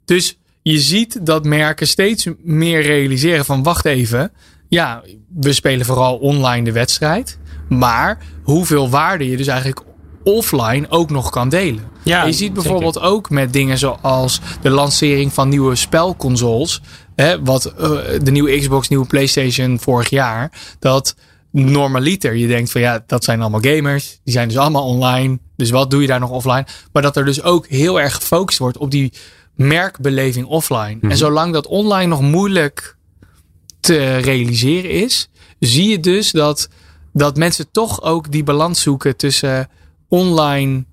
Dus 0.05 0.37
je 0.61 0.79
ziet 0.79 1.25
dat 1.25 1.45
merken 1.45 1.87
steeds 1.87 2.27
meer 2.43 2.81
realiseren 2.81 3.45
van 3.45 3.63
wacht 3.63 3.85
even. 3.85 4.31
Ja, 4.67 5.03
we 5.35 5.53
spelen 5.53 5.85
vooral 5.85 6.17
online 6.17 6.63
de 6.63 6.71
wedstrijd. 6.71 7.37
Maar 7.69 8.17
hoeveel 8.43 8.89
waarde 8.89 9.29
je 9.29 9.37
dus 9.37 9.47
eigenlijk 9.47 9.81
offline 10.23 10.85
ook 10.89 11.09
nog 11.09 11.29
kan 11.29 11.49
delen. 11.49 11.83
Ja, 12.03 12.25
je 12.25 12.31
ziet 12.31 12.53
bijvoorbeeld 12.53 12.99
ook 12.99 13.29
met 13.29 13.53
dingen 13.53 13.77
zoals 13.77 14.41
de 14.61 14.69
lancering 14.69 15.33
van 15.33 15.49
nieuwe 15.49 15.75
spelconsoles. 15.75 16.81
Hè, 17.15 17.43
wat 17.43 17.65
eh, 17.65 17.89
de 18.23 18.31
nieuwe 18.31 18.57
Xbox, 18.57 18.87
nieuwe 18.87 19.05
PlayStation 19.05 19.79
vorig 19.79 20.09
jaar. 20.09 20.51
Dat 20.79 21.15
normaliter 21.65 22.35
je 22.35 22.47
denkt 22.47 22.71
van 22.71 22.81
ja, 22.81 23.03
dat 23.07 23.23
zijn 23.23 23.41
allemaal 23.41 23.61
gamers. 23.61 24.19
Die 24.23 24.33
zijn 24.33 24.47
dus 24.47 24.57
allemaal 24.57 24.85
online. 24.85 25.39
Dus 25.55 25.69
wat 25.69 25.91
doe 25.91 26.01
je 26.01 26.07
daar 26.07 26.19
nog 26.19 26.29
offline? 26.29 26.65
Maar 26.91 27.01
dat 27.01 27.17
er 27.17 27.25
dus 27.25 27.41
ook 27.41 27.67
heel 27.67 27.99
erg 28.01 28.15
gefocust 28.15 28.59
wordt 28.59 28.77
op 28.77 28.91
die 28.91 29.13
merkbeleving 29.55 30.45
offline. 30.45 30.97
En 31.01 31.17
zolang 31.17 31.53
dat 31.53 31.67
online 31.67 32.07
nog 32.07 32.21
moeilijk 32.21 32.95
te 33.79 34.17
realiseren 34.17 34.91
is, 34.91 35.29
zie 35.59 35.89
je 35.89 35.99
dus 35.99 36.31
dat, 36.31 36.69
dat 37.13 37.37
mensen 37.37 37.71
toch 37.71 38.01
ook 38.01 38.31
die 38.31 38.43
balans 38.43 38.81
zoeken 38.81 39.15
tussen 39.15 39.69
online, 40.07 40.85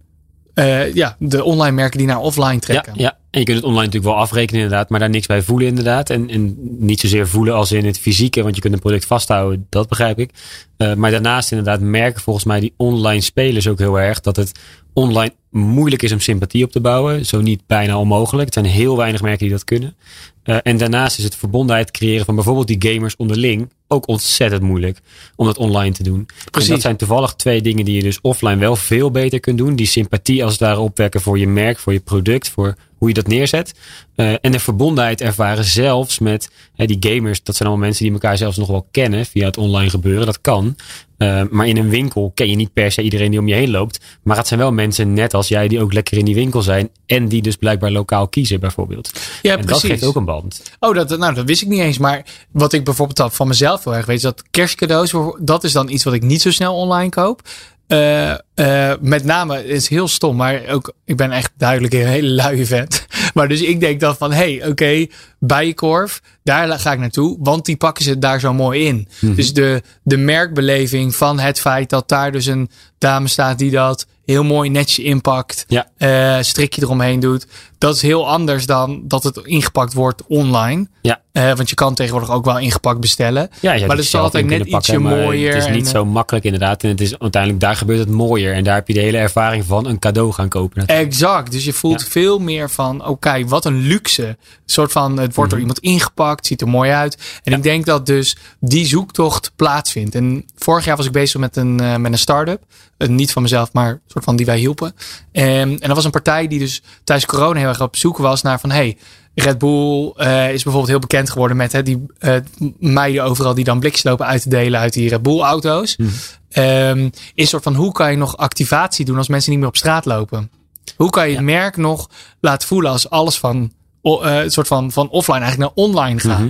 eh, 0.55 0.95
ja, 0.95 1.17
de 1.19 1.45
online 1.45 1.75
merken 1.75 1.99
die 1.99 2.07
naar 2.07 2.19
offline 2.21 2.53
Ja, 2.53 2.59
trekken. 2.59 2.93
ja, 2.97 3.19
En 3.35 3.41
je 3.41 3.47
kunt 3.47 3.59
het 3.59 3.67
online 3.67 3.87
natuurlijk 3.87 4.15
wel 4.15 4.23
afrekenen 4.23 4.63
inderdaad, 4.63 4.89
maar 4.89 5.01
daar 5.01 5.11
niks 5.11 5.27
bij 5.27 5.43
voelen 5.43 5.67
inderdaad. 5.67 6.11
En, 6.11 6.31
en 6.31 6.57
niet 6.79 7.01
zozeer 7.01 7.29
voelen 7.29 7.55
als 7.55 7.73
in 7.73 7.85
het 7.85 7.99
fysieke, 7.99 8.43
want 8.43 8.55
je 8.55 8.61
kunt 8.61 8.75
een 8.75 8.81
product 8.81 9.07
vasthouden, 9.07 9.67
dat 9.69 9.89
begrijp 9.89 10.19
ik. 10.19 10.31
Uh, 10.79 10.95
maar 10.95 11.11
daarnaast 11.11 11.51
inderdaad 11.51 11.81
merken 11.81 12.23
volgens 12.23 12.45
mij 12.45 12.61
die 12.61 12.75
online 12.77 13.21
spelers 13.21 13.69
ook 13.69 13.79
heel 13.79 14.01
erg 14.01 14.21
dat 14.21 14.37
het 14.37 14.53
online 14.93 15.33
moeilijk 15.51 16.03
is 16.03 16.13
om 16.13 16.21
sympathie 16.21 16.65
op 16.65 16.71
te 16.71 16.81
bouwen. 16.81 17.27
Zo 17.27 17.41
niet 17.41 17.67
bijna 17.67 17.99
onmogelijk. 17.99 18.45
Het 18.45 18.55
zijn 18.55 18.75
heel 18.75 18.97
weinig 18.97 19.23
merken 19.23 19.47
die 19.47 19.51
dat 19.51 19.65
kunnen. 19.65 19.97
Uh, 20.45 20.57
en 20.63 20.77
daarnaast 20.77 21.19
is 21.19 21.25
het 21.25 21.37
verbondenheid 21.37 21.91
creëren 21.91 22.25
van 22.25 22.35
bijvoorbeeld 22.35 22.67
die 22.67 22.93
gamers 22.93 23.17
onderling 23.17 23.71
ook 23.89 24.09
ontzettend 24.09 24.63
moeilijk 24.63 24.99
om 25.37 25.47
dat 25.47 25.59
online 25.59 25.95
te 25.95 26.03
doen. 26.03 26.27
Precies. 26.51 26.69
En 26.69 26.75
dat 26.75 26.85
zijn 26.85 26.97
toevallig 26.97 27.35
twee 27.35 27.63
dingen 27.63 27.85
die 27.85 27.95
je 27.95 28.03
dus 28.03 28.21
offline 28.21 28.57
wel 28.57 28.77
veel 28.77 29.11
beter 29.11 29.41
kunt 29.41 29.59
doen. 29.59 29.77
Die 29.77 29.87
sympathie 29.87 30.45
als 30.45 30.53
het 30.53 30.61
ware 30.61 30.81
opwekken 30.81 31.21
voor 31.21 31.39
je 31.39 31.49
merk, 31.49 31.79
voor 31.79 31.93
je 31.93 32.01
product, 32.01 32.49
voor 32.49 32.77
hoe 33.05 33.15
je 33.15 33.23
dat 33.23 33.33
neerzet. 33.33 33.75
Uh, 34.17 34.35
en 34.41 34.53
de 34.53 34.59
verbondenheid 34.59 35.21
ervaren 35.21 35.65
zelfs 35.65 36.19
met 36.19 36.51
hè, 36.75 36.87
die 36.87 36.97
gamers. 37.01 37.43
Dat 37.43 37.57
zijn 37.57 37.69
allemaal 37.69 37.87
mensen 37.87 38.05
die 38.05 38.13
elkaar 38.13 38.37
zelfs 38.37 38.57
nog 38.57 38.69
wel 38.69 38.87
kennen 38.91 39.27
via 39.27 39.47
het 39.47 39.57
online 39.57 39.91
gebeuren. 39.91 40.27
Dat 40.27 40.41
kan. 40.41 40.77
Uh, 41.19 41.43
maar 41.51 41.67
in 41.67 41.77
een 41.77 41.89
winkel 41.89 42.33
ken 42.35 42.51
je 42.51 42.57
niet 42.57 42.73
per 42.73 42.93
se 42.93 43.03
iedereen 43.03 43.31
die 43.31 43.41
om 43.41 43.49
je 43.49 43.55
heen 43.55 43.71
loopt. 43.71 44.01
Maar 44.23 44.37
het 44.37 44.47
zijn 44.47 44.61
wel 44.61 44.73
mensen 44.73 45.13
net 45.13 45.35
als 45.35 45.49
jij 45.49 45.69
die 45.69 45.81
ook 45.81 45.93
lekker 45.93 46.19
in 46.19 46.25
die 46.25 46.35
winkel 46.35 46.63
zijn. 46.63 46.89
En 47.07 47.29
die 47.29 47.43
dus 47.43 47.57
blijkbaar 47.57 47.91
lokaal 47.91 48.29
kiezen 48.29 48.61
bijvoorbeeld. 48.61 49.13
Ja, 49.43 49.57
en 49.57 49.65
precies. 49.65 49.83
dat 49.83 49.91
geeft 49.91 50.05
ook 50.05 50.17
een 50.17 50.25
band. 50.25 50.63
Oh, 50.81 50.95
dat, 50.95 51.19
nou, 51.19 51.35
dat 51.35 51.47
wist 51.47 51.63
ik 51.63 51.69
niet 51.69 51.81
eens. 51.81 51.99
Maar 51.99 52.25
wat 52.51 52.73
ik 52.73 52.85
bijvoorbeeld 52.85 53.35
van 53.35 53.49
mezelf 53.49 53.85
heel 53.85 53.95
erg 53.95 54.07
weet. 54.07 54.17
Is 54.17 54.23
dat 54.23 54.43
kerstcadeaus, 54.51 55.15
dat 55.41 55.65
is 55.65 55.73
dan 55.73 55.89
iets 55.89 56.05
wat 56.05 56.15
ik 56.15 56.23
niet 56.23 56.43
zo 56.43 56.51
snel 56.51 56.75
online 56.75 57.09
koop. 57.09 57.43
Uh, 57.89 58.35
uh, 58.55 58.93
met 59.01 59.25
name, 59.25 59.67
is 59.67 59.89
heel 59.89 60.09
stom, 60.09 60.37
maar 60.37 60.67
ook, 60.69 60.95
ik 61.05 61.17
ben 61.17 61.33
echt 61.33 61.53
duidelijk 61.57 61.95
een 61.95 62.07
hele 62.07 62.29
luie 62.29 62.67
vent. 62.67 63.07
Maar 63.35 63.49
dus 63.49 63.63
ik 63.63 63.81
denk 63.81 64.01
dan 64.01 64.17
van, 64.17 64.33
hé, 64.33 64.37
hey, 64.37 64.57
oké, 64.57 64.69
okay, 64.69 65.11
Bijenkorf, 65.39 66.23
daar 66.43 66.79
ga 66.79 66.93
ik 66.93 66.99
naartoe, 66.99 67.37
want 67.41 67.65
die 67.65 67.77
pakken 67.77 68.05
ze 68.05 68.19
daar 68.19 68.41
zo 68.41 68.55
mooi 68.55 68.85
in. 68.85 69.09
Mm-hmm. 69.21 69.37
Dus 69.37 69.53
de, 69.53 69.83
de 70.03 70.17
merkbeleving 70.17 71.15
van 71.15 71.39
het 71.39 71.61
feit 71.61 71.91
dat 71.91 72.09
daar 72.09 72.33
dus 72.33 72.47
een 72.47 72.71
dame 72.99 73.29
staat 73.29 73.59
die 73.59 73.71
dat 73.71 74.07
heel 74.27 74.45
mooi 74.45 74.71
netjes 74.71 75.05
inpakt, 75.05 75.65
ja. 75.69 75.89
uh, 75.99 76.43
strikje 76.43 76.83
eromheen 76.83 77.21
doet. 77.21 77.47
Dat 77.79 77.95
is 77.95 78.03
heel 78.03 78.29
anders 78.29 78.67
dan 78.67 79.03
dat 79.05 79.23
het 79.23 79.37
ingepakt 79.37 79.93
wordt 79.93 80.23
online. 80.27 80.87
Ja. 81.03 81.21
Uh, 81.33 81.57
want 81.57 81.69
je 81.69 81.75
kan 81.75 81.95
tegenwoordig 81.95 82.31
ook 82.31 82.45
wel 82.45 82.59
ingepakt 82.59 83.01
bestellen. 83.01 83.51
Ja, 83.61 83.73
maar 83.73 83.97
het 83.97 84.05
is 84.05 84.15
altijd 84.15 84.47
net 84.47 84.67
ietsje 84.67 84.99
mooier. 84.99 85.55
Het 85.55 85.65
is 85.65 85.71
niet 85.71 85.89
zo 85.89 86.05
makkelijk 86.05 86.45
inderdaad. 86.45 86.83
En 86.83 86.89
het 86.89 87.01
is 87.01 87.19
uiteindelijk, 87.19 87.63
daar 87.63 87.77
gebeurt 87.77 87.99
het 87.99 88.09
mooier. 88.09 88.55
En 88.55 88.65
daar 88.65 88.75
heb 88.75 88.89
je 88.89 88.95
de 88.95 89.01
hele 89.01 89.19
ervaring 89.19 89.65
van 89.65 89.87
een 89.87 89.99
cadeau 89.99 90.33
gaan 90.33 90.49
kopen. 90.49 90.79
Natuurlijk. 90.79 91.09
Exact. 91.09 91.53
Dus 91.53 91.65
je 91.65 91.73
voelt 91.73 92.05
veel 92.05 92.39
meer 92.39 92.71
van, 92.71 93.07
oké, 93.07 93.45
wat 93.47 93.65
een 93.65 93.79
luxe. 93.79 94.27
Een 94.27 94.37
soort 94.67 94.93
van, 94.93 95.19
het 95.19 95.35
wordt 95.35 95.51
door 95.51 95.61
mhm. 95.61 95.69
iemand 95.69 95.79
ingepakt, 95.79 96.47
ziet 96.47 96.61
er 96.61 96.69
mooi 96.69 96.91
uit. 96.91 97.41
En 97.43 97.53
ik 97.53 97.63
denk 97.63 97.87
dat 97.87 98.07
dus 98.07 98.37
die 98.61 98.87
zoektocht 98.87 99.53
plaatsvindt. 99.57 100.15
En 100.15 100.45
vorig 100.57 100.85
jaar 100.85 100.97
was 100.97 101.07
ik 101.07 101.13
bezig 101.13 101.41
met 101.41 101.57
een, 101.57 101.83
uh, 101.83 101.97
met 101.97 102.13
een 102.13 102.19
start-up. 102.19 102.63
Uh, 103.05 103.11
niet 103.11 103.33
van 103.33 103.43
mezelf, 103.43 103.73
maar 103.73 103.91
een 103.91 104.01
soort 104.07 104.25
van 104.25 104.37
die 104.37 104.47
wij 104.47 104.59
hielpen. 104.59 104.95
En, 105.33 105.71
en 105.71 105.87
dat 105.87 105.97
was 105.97 106.05
een 106.05 106.11
partij 106.11 106.49
die 106.49 106.59
dus 106.59 106.83
tijdens 107.05 107.29
corona 107.29 107.59
heel 107.59 107.69
erg 107.69 107.81
op 107.81 107.97
zoek 107.97 108.17
was 108.17 108.43
naar 108.43 108.61
van, 108.61 108.71
hey, 108.71 108.97
Red 109.35 109.59
Bull 109.59 110.13
uh, 110.17 110.53
is 110.53 110.63
bijvoorbeeld 110.63 110.89
heel 110.89 110.99
bekend 110.99 111.31
geworden 111.31 111.57
met 111.57 111.73
hè, 111.73 111.83
die 111.83 112.07
uh, 112.21 112.37
meiden 112.79 113.25
overal 113.25 113.55
die 113.55 113.65
dan 113.65 113.81
blikjes 113.81 114.03
lopen 114.03 114.27
uit 114.27 114.43
te 114.43 114.49
delen 114.49 114.81
uit 114.81 114.93
die 114.93 115.09
Red 115.09 115.23
Bull 115.23 115.41
auto's. 115.41 115.97
Mm. 115.97 116.09
Um, 116.57 117.11
is 117.35 117.49
soort 117.49 117.63
van 117.63 117.75
hoe 117.75 117.93
kan 117.93 118.11
je 118.11 118.17
nog 118.17 118.37
activatie 118.37 119.05
doen 119.05 119.17
als 119.17 119.29
mensen 119.29 119.51
niet 119.51 119.61
meer 119.61 119.69
op 119.69 119.77
straat 119.77 120.05
lopen? 120.05 120.51
Hoe 120.97 121.11
kan 121.11 121.29
je 121.29 121.35
het 121.35 121.45
merk 121.45 121.77
nog 121.77 122.11
laten 122.41 122.69
voelen 122.69 122.91
als 122.91 123.11
alles 123.11 123.39
van 123.39 123.73
uh, 124.05 124.41
soort 124.47 124.67
van, 124.67 124.93
van 124.93 125.09
offline 125.09 125.41
eigenlijk 125.41 125.75
naar 125.77 125.85
online 125.85 126.21
gaat. 126.21 126.41
Mm 126.41 126.49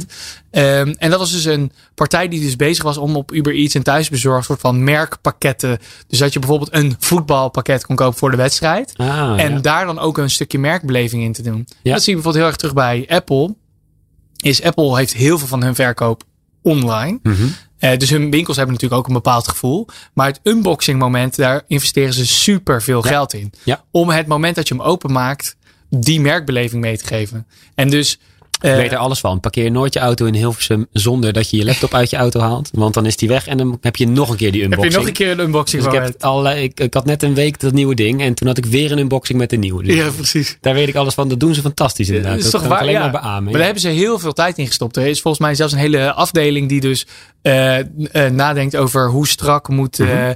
um, 0.51 0.95
en 0.99 1.11
dat 1.11 1.19
was 1.19 1.33
dus 1.33 1.45
een 1.45 1.73
partij 1.95 2.29
die 2.29 2.41
dus 2.41 2.57
bezig 2.57 2.85
was 2.85 2.97
om 2.97 3.17
op 3.17 3.33
Uber 3.33 3.55
Eats 3.55 3.75
en 3.75 3.83
thuisbezorgd 3.83 4.47
soort 4.47 4.61
van 4.61 4.85
merkpakketten. 4.85 5.79
Dus 6.07 6.19
dat 6.19 6.33
je 6.33 6.39
bijvoorbeeld 6.39 6.75
een 6.75 6.97
voetbalpakket 6.99 7.87
kon 7.87 7.97
kopen 7.97 8.19
voor 8.19 8.31
de 8.31 8.37
wedstrijd. 8.37 8.93
Ah, 8.97 9.41
en 9.41 9.63
daar 9.63 9.87
dan 9.87 9.99
ook 9.99 10.19
een 10.19 10.31
stukje 10.31 10.59
merkbeleving 10.59 11.23
in 11.23 11.33
te 11.33 11.43
doen. 11.43 11.69
Ja. 11.83 11.93
Dat 11.93 12.03
zie 12.03 12.15
je 12.15 12.23
bijvoorbeeld 12.23 12.35
heel 12.35 12.47
erg 12.47 12.57
terug 12.57 12.75
bij 12.75 13.05
Apple. 13.09 13.55
Is 14.37 14.63
Apple 14.63 14.97
heeft 14.97 15.13
heel 15.13 15.39
veel 15.39 15.49
van 15.49 15.63
hun 15.63 15.75
verkoop 15.75 16.23
online. 16.63 17.19
Mm 17.23 17.35
-hmm. 17.35 17.55
Uh, 17.81 17.97
dus 17.97 18.11
hun 18.11 18.31
winkels 18.31 18.57
hebben 18.57 18.75
natuurlijk 18.75 19.01
ook 19.01 19.09
een 19.09 19.15
bepaald 19.15 19.49
gevoel. 19.49 19.87
Maar 20.15 20.27
het 20.27 20.41
unboxing 20.43 20.99
moment, 20.99 21.37
daar 21.37 21.63
investeren 21.67 22.15
ze 22.15 22.27
super 22.27 22.83
veel 22.83 23.03
geld 23.03 23.33
in. 23.33 23.53
Ja. 23.63 23.85
Om 23.91 24.11
het 24.11 24.27
moment 24.27 24.55
dat 24.57 24.69
je 24.69 24.75
hem 24.75 24.83
openmaakt, 24.83 25.57
die 25.99 26.21
merkbeleving 26.21 26.83
mee 26.83 26.99
te 26.99 27.07
geven. 27.07 27.47
En 27.75 27.91
dus 27.91 28.19
ik 28.71 28.75
weet 28.75 28.93
er 28.93 28.99
alles 28.99 29.21
van. 29.21 29.41
Parkeer 29.41 29.71
nooit 29.71 29.93
je 29.93 30.01
auto 30.01 30.27
in 30.27 30.35
Hilversum 30.35 30.87
zonder 30.93 31.33
dat 31.33 31.51
je 31.51 31.57
je 31.57 31.65
laptop 31.65 31.95
uit 31.95 32.11
je 32.11 32.17
auto 32.17 32.41
haalt. 32.41 32.71
Want 32.73 32.95
dan 32.95 33.07
is 33.07 33.17
die 33.17 33.29
weg 33.29 33.47
en 33.47 33.57
dan 33.57 33.79
heb 33.81 33.97
je 33.97 34.09
nog 34.09 34.31
een 34.31 34.37
keer 34.37 34.53
die 34.53 34.63
unboxing. 34.63 34.93
Heb 34.93 34.93
je 34.93 34.99
nog 34.99 35.07
een 35.07 35.27
keer 35.27 35.31
een 35.31 35.47
unboxing 35.47 35.83
dus 35.83 35.93
ik, 35.93 35.99
heb 35.99 36.57
ik, 36.57 36.81
ik, 36.81 36.95
had 36.95 37.05
net 37.05 37.23
een 37.23 37.35
week 37.35 37.61
dat 37.61 37.73
nieuwe 37.73 37.95
ding 37.95 38.23
en 38.23 38.35
toen 38.35 38.49
had 38.49 38.59
ik 38.59 38.65
weer 38.65 38.93
een 38.93 38.99
unboxing 38.99 39.39
met 39.39 39.53
een 39.53 39.61
nieuwe. 39.61 39.83
Dus 39.83 39.95
ja, 39.95 40.11
precies. 40.11 40.57
Daar 40.61 40.75
weet 40.75 40.89
ik 40.89 40.95
alles 40.95 41.15
van. 41.15 41.29
Dat 41.29 41.41
doen 41.41 41.55
ze 41.55 41.61
fantastisch 41.61 42.09
inderdaad. 42.09 42.37
Dat 42.37 42.45
is 42.45 42.51
toch 42.51 42.67
waar, 42.67 42.81
alleen 42.81 42.99
maar 42.99 43.11
beamen. 43.11 43.43
Maar 43.43 43.53
daar 43.53 43.63
hebben 43.63 43.83
ze 43.83 43.89
heel 43.89 44.19
veel 44.19 44.33
tijd 44.33 44.59
in 44.59 44.67
gestopt. 44.67 44.97
Er 44.97 45.07
is 45.07 45.21
volgens 45.21 45.43
mij 45.43 45.55
zelfs 45.55 45.73
een 45.73 45.79
hele 45.79 46.13
afdeling 46.13 46.69
die 46.69 46.81
dus 46.81 47.07
uh, 47.47 47.79
uh, 47.79 48.31
nadenkt 48.31 48.77
over 48.77 49.09
hoe 49.09 49.29
strak 49.29 49.69
moet 49.69 49.99
uh, 49.99 50.31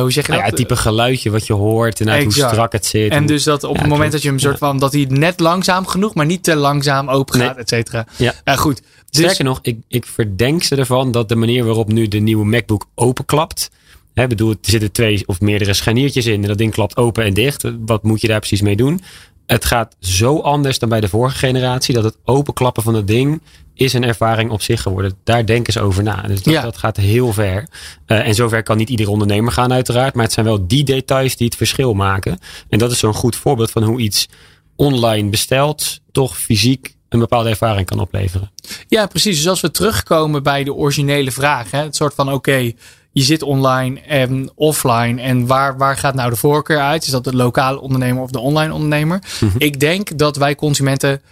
hoe 0.00 0.12
zeg 0.12 0.26
je 0.26 0.32
dat? 0.32 0.40
Ja, 0.40 0.46
het 0.46 0.56
type 0.56 0.76
geluidje 0.76 1.30
wat 1.30 1.46
je 1.46 1.52
hoort 1.52 2.00
en 2.00 2.22
hoe 2.22 2.32
strak 2.32 2.72
het 2.72 2.86
zit. 2.86 3.10
En 3.10 3.26
dus 3.26 3.44
dat 3.44 3.64
op 3.64 3.78
het 3.78 3.86
moment 3.86 4.12
dat 4.12 4.22
je 4.22 4.28
hem 4.28 4.38
soort 4.38 4.58
van, 4.58 4.78
dat 4.78 4.92
hij 4.92 5.06
net 5.08 5.40
langzaam 5.40 5.86
genoeg, 5.86 6.14
maar 6.14 6.26
niet 6.26 6.42
te 6.42 6.56
langzaam 6.56 7.08
open 7.08 7.40
gaat, 7.40 7.56
et 7.56 7.68
cetera. 7.68 8.06
Ja. 8.16 8.32
ja, 8.44 8.56
goed. 8.56 8.82
Dus... 9.10 9.22
Sterker 9.22 9.44
nog, 9.44 9.58
ik, 9.62 9.78
ik 9.88 10.06
verdenk 10.06 10.62
ze 10.62 10.76
ervan 10.76 11.12
dat 11.12 11.28
de 11.28 11.36
manier 11.36 11.64
waarop 11.64 11.92
nu 11.92 12.08
de 12.08 12.18
nieuwe 12.18 12.44
MacBook 12.44 12.86
openklapt. 12.94 13.70
Hè, 14.14 14.26
bedoel, 14.26 14.50
er 14.50 14.56
zitten 14.60 14.92
twee 14.92 15.22
of 15.26 15.40
meerdere 15.40 15.72
scharniertjes 15.72 16.26
in 16.26 16.42
en 16.42 16.48
dat 16.48 16.58
ding 16.58 16.72
klapt 16.72 16.96
open 16.96 17.24
en 17.24 17.34
dicht. 17.34 17.64
Wat 17.86 18.02
moet 18.02 18.20
je 18.20 18.28
daar 18.28 18.38
precies 18.38 18.60
mee 18.60 18.76
doen? 18.76 19.00
Het 19.46 19.64
gaat 19.64 19.96
zo 20.00 20.40
anders 20.40 20.78
dan 20.78 20.88
bij 20.88 21.00
de 21.00 21.08
vorige 21.08 21.36
generatie 21.36 21.94
dat 21.94 22.04
het 22.04 22.16
openklappen 22.24 22.82
van 22.82 22.94
het 22.94 23.06
ding 23.06 23.40
is 23.74 23.92
een 23.92 24.04
ervaring 24.04 24.50
op 24.50 24.62
zich 24.62 24.82
geworden. 24.82 25.14
Daar 25.24 25.46
denken 25.46 25.72
ze 25.72 25.80
over 25.80 26.02
na. 26.02 26.22
Dus 26.22 26.42
dat, 26.42 26.62
dat 26.62 26.76
gaat 26.76 26.96
heel 26.96 27.32
ver. 27.32 27.68
Uh, 28.06 28.26
en 28.26 28.34
zover 28.34 28.62
kan 28.62 28.76
niet 28.76 28.88
ieder 28.88 29.08
ondernemer 29.08 29.52
gaan 29.52 29.72
uiteraard. 29.72 30.14
Maar 30.14 30.24
het 30.24 30.32
zijn 30.32 30.46
wel 30.46 30.66
die 30.66 30.84
details 30.84 31.36
die 31.36 31.46
het 31.46 31.56
verschil 31.56 31.94
maken. 31.94 32.38
En 32.68 32.78
dat 32.78 32.90
is 32.90 32.98
zo'n 32.98 33.14
goed 33.14 33.36
voorbeeld 33.36 33.70
van 33.70 33.82
hoe 33.82 34.00
iets 34.00 34.28
online 34.76 35.28
besteld 35.28 36.00
toch 36.12 36.38
fysiek 36.38 36.94
een 37.08 37.18
bepaalde 37.18 37.48
ervaring 37.48 37.86
kan 37.86 38.00
opleveren. 38.00 38.50
Ja, 38.88 39.06
precies. 39.06 39.36
Dus 39.36 39.48
als 39.48 39.60
we 39.60 39.70
terugkomen 39.70 40.42
bij 40.42 40.64
de 40.64 40.74
originele 40.74 41.30
vraag. 41.30 41.70
Hè, 41.70 41.82
het 41.82 41.96
soort 41.96 42.14
van 42.14 42.32
oké, 42.32 42.72
je 43.12 43.22
zit 43.22 43.42
online 43.42 44.00
en 44.00 44.50
offline. 44.54 45.20
En 45.20 45.46
waar, 45.46 45.76
waar 45.76 45.96
gaat 45.96 46.14
nou 46.14 46.30
de 46.30 46.36
voorkeur 46.36 46.80
uit? 46.80 47.04
Is 47.04 47.10
dat 47.10 47.24
de 47.24 47.36
lokale 47.36 47.80
ondernemer 47.80 48.22
of 48.22 48.30
de 48.30 48.38
online 48.38 48.72
ondernemer? 48.72 49.22
Mhm. 49.40 49.56
Ik 49.58 49.80
denk 49.80 50.18
dat 50.18 50.36
wij 50.36 50.54
consumenten 50.54 51.22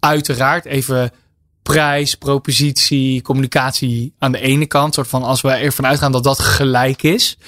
uiteraard 0.00 0.64
even 0.64 1.12
prijs, 1.62 2.14
propositie, 2.14 3.22
communicatie 3.22 4.14
aan 4.18 4.32
de 4.32 4.40
ene 4.40 4.66
kant. 4.66 4.94
Soort 4.94 5.08
van 5.08 5.22
als 5.22 5.40
we 5.40 5.50
ervan 5.50 5.86
uitgaan 5.86 6.12
dat 6.12 6.24
dat 6.24 6.38
gelijk 6.38 7.02
is. 7.02 7.38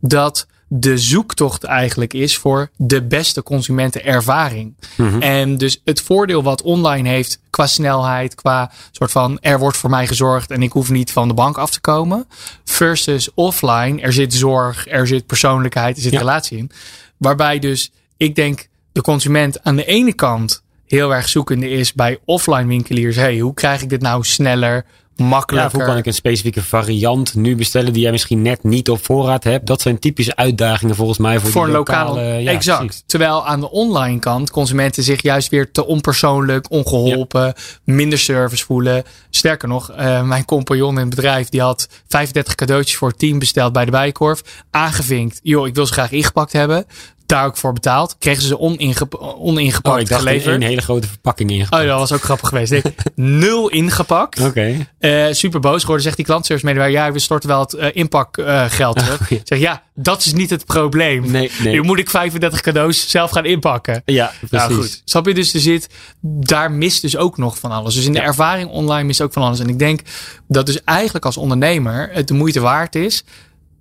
Dat 0.00 0.46
de 0.72 0.98
zoektocht 0.98 1.64
eigenlijk 1.64 2.14
is 2.14 2.36
voor 2.36 2.70
de 2.76 3.02
beste 3.02 3.42
consumentenervaring. 3.42 4.74
Mm 4.96 5.22
En 5.22 5.58
dus 5.58 5.80
het 5.84 6.00
voordeel 6.00 6.42
wat 6.42 6.62
online 6.62 7.08
heeft 7.08 7.40
qua 7.50 7.66
snelheid, 7.66 8.34
qua 8.34 8.70
soort 8.90 9.10
van 9.10 9.38
er 9.40 9.58
wordt 9.58 9.76
voor 9.76 9.90
mij 9.90 10.06
gezorgd 10.06 10.50
en 10.50 10.62
ik 10.62 10.72
hoef 10.72 10.90
niet 10.90 11.12
van 11.12 11.28
de 11.28 11.34
bank 11.34 11.58
af 11.58 11.70
te 11.70 11.80
komen. 11.80 12.26
Versus 12.64 13.34
offline, 13.34 14.00
er 14.00 14.12
zit 14.12 14.34
zorg, 14.34 14.88
er 14.88 15.06
zit 15.06 15.26
persoonlijkheid, 15.26 15.96
er 15.96 16.02
zit 16.02 16.14
relatie 16.14 16.58
in. 16.58 16.70
Waarbij 17.16 17.58
dus 17.58 17.92
ik 18.16 18.34
denk 18.34 18.68
de 18.92 19.00
consument 19.00 19.62
aan 19.62 19.76
de 19.76 19.84
ene 19.84 20.14
kant 20.14 20.62
heel 20.86 21.14
erg 21.14 21.28
zoekende 21.28 21.68
is 21.68 21.92
bij 21.92 22.18
offline 22.24 22.66
winkeliers. 22.66 23.16
Hey, 23.16 23.38
hoe 23.38 23.54
krijg 23.54 23.82
ik 23.82 23.88
dit 23.88 24.02
nou 24.02 24.24
sneller, 24.24 24.84
makkelijker? 25.22 25.70
Ja, 25.70 25.76
hoe 25.76 25.86
kan 25.86 25.96
ik 25.96 26.06
een 26.06 26.14
specifieke 26.14 26.62
variant 26.62 27.34
nu 27.34 27.56
bestellen 27.56 27.92
die 27.92 28.02
jij 28.02 28.10
misschien 28.10 28.42
net 28.42 28.62
niet 28.62 28.90
op 28.90 29.04
voorraad 29.04 29.44
hebt? 29.44 29.66
Dat 29.66 29.80
zijn 29.80 29.98
typische 29.98 30.36
uitdagingen 30.36 30.94
volgens 30.94 31.18
mij 31.18 31.40
voor, 31.40 31.50
voor 31.50 31.68
lokale. 31.68 32.20
ja, 32.22 32.50
exact. 32.50 33.02
Terwijl 33.06 33.46
aan 33.46 33.60
de 33.60 33.70
online 33.70 34.18
kant 34.18 34.50
consumenten 34.50 35.02
zich 35.02 35.22
juist 35.22 35.48
weer 35.48 35.70
te 35.70 35.86
onpersoonlijk, 35.86 36.70
ongeholpen, 36.70 37.54
minder 37.84 38.18
service 38.18 38.64
voelen. 38.64 39.04
Sterker 39.30 39.68
nog, 39.68 39.90
uh, 39.90 40.22
mijn 40.22 40.44
compagnon 40.44 40.94
in 40.94 41.06
het 41.06 41.14
bedrijf 41.14 41.48
die 41.48 41.60
had 41.60 41.88
35 42.08 42.54
cadeautjes 42.54 42.96
voor 42.96 43.08
het 43.08 43.18
team 43.18 43.38
besteld 43.38 43.72
bij 43.72 43.84
de 43.84 43.90
Bijkorf. 43.90 44.42
Aangevinkt. 44.70 45.40
Joh, 45.42 45.66
ik 45.66 45.74
wil 45.74 45.86
ze 45.86 45.92
graag 45.92 46.12
ingepakt 46.12 46.52
hebben 46.52 46.86
daar 47.30 47.44
ook 47.46 47.56
voor 47.56 47.72
betaald. 47.72 48.16
Kregen 48.18 48.42
ze 48.42 48.58
oningep 48.58 49.14
oningepakt 49.38 49.94
Oh, 49.94 50.00
ik 50.00 50.08
dacht 50.08 50.22
geleverd. 50.22 50.54
een 50.54 50.62
hele 50.62 50.80
grote 50.80 51.06
verpakking 51.08 51.50
ingepakt. 51.50 51.82
Oh, 51.82 51.88
dat 51.88 51.98
was 51.98 52.12
ook 52.12 52.22
grappig 52.22 52.48
geweest. 52.48 52.70
Nee, 52.70 52.82
nul 53.40 53.68
ingepakt. 53.68 54.40
Oké. 54.40 54.86
Eh, 54.98 55.26
super 55.30 55.60
boos 55.60 55.80
geworden. 55.80 56.02
Zegt 56.04 56.16
die 56.16 56.24
klantservice 56.24 56.66
medewerker, 56.66 56.96
ja, 56.98 57.12
we 57.12 57.18
storten 57.18 57.48
wel 57.48 57.60
het 57.60 57.74
eh, 57.74 57.88
inpakgeld 57.92 58.98
terug. 58.98 59.28
ja. 59.30 59.38
Zeg, 59.44 59.58
ja, 59.58 59.82
dat 59.94 60.24
is 60.24 60.32
niet 60.32 60.50
het 60.50 60.64
probleem. 60.64 61.30
Nee, 61.30 61.50
nee. 61.62 61.72
Nu 61.72 61.82
moet 61.82 61.98
ik 61.98 62.10
35 62.10 62.60
cadeaus 62.60 63.10
zelf 63.10 63.30
gaan 63.30 63.44
inpakken. 63.44 64.02
Ja, 64.04 64.32
precies. 64.38 64.68
Nou 64.68 64.74
goed, 64.74 65.02
snap 65.04 65.26
je 65.26 65.34
dus, 65.34 65.54
er 65.54 65.60
zit, 65.60 65.88
daar 66.22 66.72
mist 66.72 67.02
dus 67.02 67.16
ook 67.16 67.36
nog 67.38 67.58
van 67.58 67.70
alles. 67.70 67.94
Dus 67.94 68.04
in 68.06 68.12
de 68.12 68.20
ervaring 68.20 68.70
online 68.70 69.04
mist 69.04 69.20
ook 69.20 69.32
van 69.32 69.42
alles. 69.42 69.58
En 69.60 69.68
ik 69.68 69.78
denk 69.78 70.00
dat 70.48 70.66
dus 70.66 70.84
eigenlijk 70.84 71.24
als 71.24 71.36
ondernemer 71.36 72.08
het 72.12 72.28
de 72.28 72.34
moeite 72.34 72.60
waard 72.60 72.94
is. 72.94 73.24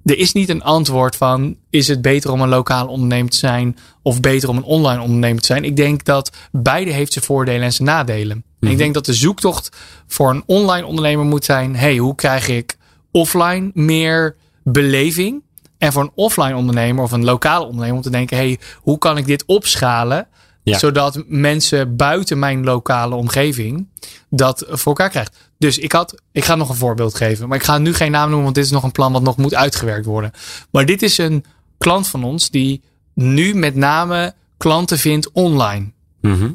Er 0.06 0.18
is 0.18 0.34
niet 0.34 0.50
een 0.50 0.63
antwoord 0.63 1.15
van, 1.15 1.56
is 1.70 1.88
het 1.88 2.01
beter 2.01 2.32
om 2.32 2.41
een 2.41 2.50
lokaal 2.50 2.88
ondernemer 2.88 3.32
te 3.32 3.38
zijn 3.38 3.77
of 4.01 4.20
beter 4.20 4.50
om 4.50 4.58
een 4.58 4.63
online 4.63 5.01
ondernemer 5.01 5.39
te 5.39 5.46
zijn? 5.46 5.63
Ik 5.63 5.75
denk 5.75 6.03
dat 6.06 6.32
beide 6.51 6.91
heeft 6.91 7.13
zijn 7.13 7.25
voordelen 7.25 7.62
en 7.62 7.74
zijn 7.74 7.88
nadelen. 7.88 8.44
En 8.60 8.68
ik 8.68 8.77
denk 8.77 8.94
dat 8.94 9.06
de 9.06 9.13
zoektocht 9.13 9.70
voor 10.08 10.29
een 10.29 10.44
online 10.46 10.86
ondernemer 10.86 11.25
moet 11.25 11.46
zijn, 11.46 11.75
hey, 11.75 11.98
hoe 11.98 12.15
krijg 12.15 12.48
ik 12.48 12.77
offline 13.12 13.72
meer 13.74 14.36
beleving? 14.63 15.44
En 15.77 15.91
voor 15.91 16.01
een 16.01 16.12
offline 16.15 16.56
ondernemer 16.56 17.03
of 17.03 17.12
een 17.12 17.24
lokale 17.24 17.65
ondernemer 17.65 17.96
om 17.96 18.01
te 18.01 18.10
denken, 18.10 18.38
hey, 18.38 18.60
hoe 18.75 18.98
kan 18.98 19.18
ik 19.18 19.25
dit 19.25 19.44
opschalen? 19.46 20.27
Ja. 20.63 20.77
Zodat 20.77 21.24
mensen 21.27 21.96
buiten 21.96 22.39
mijn 22.39 22.63
lokale 22.63 23.15
omgeving 23.15 23.88
dat 24.29 24.65
voor 24.68 24.86
elkaar 24.86 25.10
krijgt. 25.10 25.49
Dus 25.60 25.78
ik 25.78 25.92
had, 25.92 26.22
ik 26.32 26.46
ga 26.46 26.56
nog 26.56 26.70
een 26.70 26.75
voorbeeld 26.75 27.16
geven. 27.16 27.48
Maar 27.48 27.58
ik 27.58 27.63
ga 27.63 27.78
nu 27.78 27.94
geen 27.94 28.12
naam 28.12 28.25
noemen, 28.25 28.44
want 28.44 28.56
dit 28.56 28.66
is 28.66 28.72
nog 28.72 28.84
een 28.84 28.92
plan 28.92 29.12
wat 29.12 29.22
nog 29.22 29.38
moet 29.38 29.56
uitgewerkt 29.56 30.06
worden. 30.06 30.32
Maar 30.72 30.86
dit 30.86 31.01
is 31.01 31.18
een 31.18 31.46
klant 31.78 32.08
van 32.08 32.24
ons 32.24 32.50
die 32.50 32.82
nu 33.13 33.56
met 33.56 33.75
name 33.75 34.34
klanten 34.58 34.98
vindt 34.98 35.32
online. 35.32 35.92
Mhm. 36.22 36.51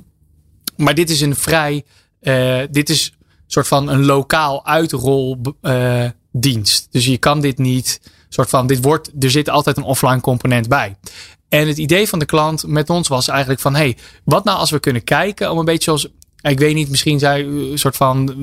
Maar 0.76 0.94
dit 0.94 1.11
is 1.11 1.20
een 1.20 1.37
vrij, 1.37 1.84
eh, 2.20 2.61
dit 2.70 2.90
is 2.90 3.12
een 3.16 3.34
soort 3.46 3.68
van 3.68 3.88
een 3.88 4.04
lokaal 4.04 4.66
uitrol 4.66 5.40
eh, 5.61 6.08
dienst. 6.32 6.88
Dus 6.90 7.04
je 7.04 7.18
kan 7.18 7.40
dit 7.40 7.58
niet, 7.58 8.00
soort 8.28 8.49
van, 8.49 8.66
dit 8.66 8.82
wordt, 8.82 9.11
er 9.20 9.30
zit 9.30 9.49
altijd 9.49 9.76
een 9.76 9.82
offline 9.82 10.20
component 10.20 10.68
bij. 10.68 10.96
En 11.49 11.68
het 11.68 11.78
idee 11.78 12.08
van 12.08 12.18
de 12.18 12.25
klant 12.25 12.66
met 12.66 12.90
ons 12.90 13.08
was 13.08 13.28
eigenlijk 13.28 13.61
van, 13.61 13.75
hey, 13.75 13.96
wat 14.25 14.44
nou 14.44 14.58
als 14.58 14.70
we 14.70 14.78
kunnen 14.78 15.04
kijken 15.04 15.50
om 15.50 15.58
een 15.58 15.64
beetje 15.64 15.84
zoals, 15.84 16.08
ik 16.50 16.58
weet 16.58 16.74
niet, 16.74 16.90
misschien 16.90 17.18
zij 17.18 17.44
een 17.44 17.78
soort 17.78 17.96
van, 17.96 18.34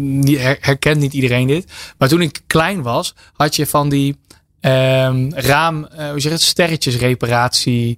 herkent 0.60 1.00
niet 1.00 1.14
iedereen 1.14 1.48
dit. 1.48 1.72
Maar 1.98 2.08
toen 2.08 2.22
ik 2.22 2.42
klein 2.48 2.82
was, 2.82 3.16
had 3.34 3.56
je 3.56 3.66
van 3.66 3.90
die 3.90 4.18
ehm, 4.60 5.30
raam, 5.30 5.86
eh, 5.86 6.10
hoe 6.10 6.20
zeg 6.20 6.32
je 6.32 6.38
het, 6.38 6.42
sterretjes 6.42 6.98
reparatie 6.98 7.98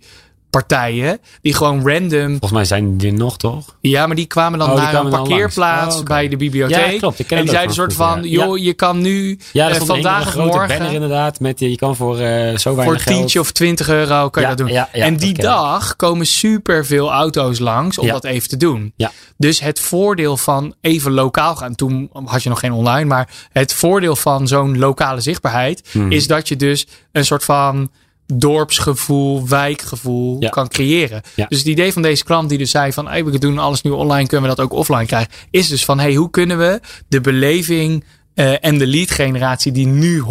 partijen 0.54 1.20
die 1.42 1.54
gewoon 1.54 1.90
random 1.90 2.30
Volgens 2.30 2.52
mij 2.52 2.66
zijn 2.66 2.98
die 2.98 3.12
er 3.12 3.18
nog, 3.18 3.38
toch? 3.38 3.76
ja, 3.82 4.08
maar 4.08 4.16
die 4.16 4.26
kwamen 4.26 4.60
dan 4.60 4.68
Oh, 4.68 4.74
die 4.74 4.84
naar 4.84 4.92
kwamen 4.94 5.14
een 5.14 5.20
parkeerplaats. 5.20 5.98
Oh, 5.98 6.04
bij 6.04 6.28
de 6.28 6.36
bibliotheek. 6.38 6.92
Ja, 6.92 6.98
klopt. 6.98 7.20
Ik 7.20 7.28
ken 7.28 7.38
en 7.38 7.44
die 7.44 7.52
zeiden 7.52 7.70
een 7.72 7.82
soort 7.82 7.94
van 7.94 8.24
ja. 8.24 8.30
joh, 8.30 8.58
je 8.58 8.74
kan 8.74 9.02
nu 9.02 9.40
Ja, 9.52 9.76
een 9.76 9.86
vandaag 9.86 10.26
of 10.26 10.32
grote 10.32 10.50
banner 10.58 10.68
morgen 10.78 10.94
inderdaad. 10.94 11.40
Met, 11.40 11.60
je 11.60 11.76
kan 11.76 11.96
voor 11.96 12.20
eh, 12.20 12.58
zo 12.58 12.70
voor 12.70 12.76
weinig 12.76 13.06
een 13.06 13.14
tientje 13.14 13.40
of 13.40 13.52
20 13.52 13.90
euro 13.90 14.30
kan 14.30 14.42
je 14.42 14.48
dat 14.48 14.58
doen. 14.58 14.70
en 14.92 15.18
die 15.18 15.34
dag 15.34 15.96
komen 15.96 16.26
super 16.26 16.86
veel 16.86 17.12
auto's 17.12 17.60
langs 17.60 17.98
om 17.98 18.08
dat 18.08 18.24
even 18.24 18.50
te 18.50 18.58
doen. 18.58 18.94
Ja. 18.96 19.12
Dus 19.38 19.60
het 19.60 19.80
voordeel 19.80 20.38
van 20.38 20.74
even 20.82 21.12
lokaal 21.12 21.56
gaan, 21.56 21.76
toen 21.76 22.10
had 22.26 22.44
je 22.44 22.50
nog 22.50 22.60
geen 22.60 22.72
online, 22.74 23.06
maar 23.06 23.30
het 23.52 23.74
voordeel 23.74 24.16
van 24.16 24.48
zo'n 24.48 24.78
lokale 24.78 25.22
zichtbaarheid 25.22 25.82
Hmm. 25.92 26.12
is 26.12 26.28
dat 26.28 26.48
je 26.48 26.56
dus 26.56 26.88
een 27.12 27.26
soort 27.26 27.44
van 27.44 27.92
dorpsgevoel, 28.26 29.48
wijkgevoel 29.48 30.36
Ja. 30.40 30.50
kan 30.50 30.68
creëren. 30.68 31.22
Ja. 31.36 31.46
Dus 31.50 31.58
het 31.58 31.68
idee 31.68 31.94
van 31.94 32.02
deze 32.02 32.24
klant 32.24 32.50
die 32.50 32.58
dus 32.58 32.72
zei 32.72 32.94
van 32.94 33.08
hey, 33.08 33.26
we 33.26 33.40
doen 33.40 33.58
alles 33.58 33.82
nu 33.82 33.92
online, 33.92 34.28
kunnen 34.28 34.50
we 34.50 34.56
dat 34.56 34.66
ook 34.66 34.74
offline 34.74 35.06
krijgen, 35.06 35.32
is 35.50 35.68
dus 35.68 35.86
van 35.86 36.00
hey, 36.00 36.14
hoe 36.16 36.30
kunnen 36.30 36.58
we 36.58 36.80
de 37.08 37.22
beleving 37.22 38.04
eh, 38.34 38.66
en 38.66 38.78
de 38.78 38.88
lead 38.88 39.12
generatie 39.12 39.72
die 39.72 39.86
nu 39.88 40.20
100% 40.22 40.24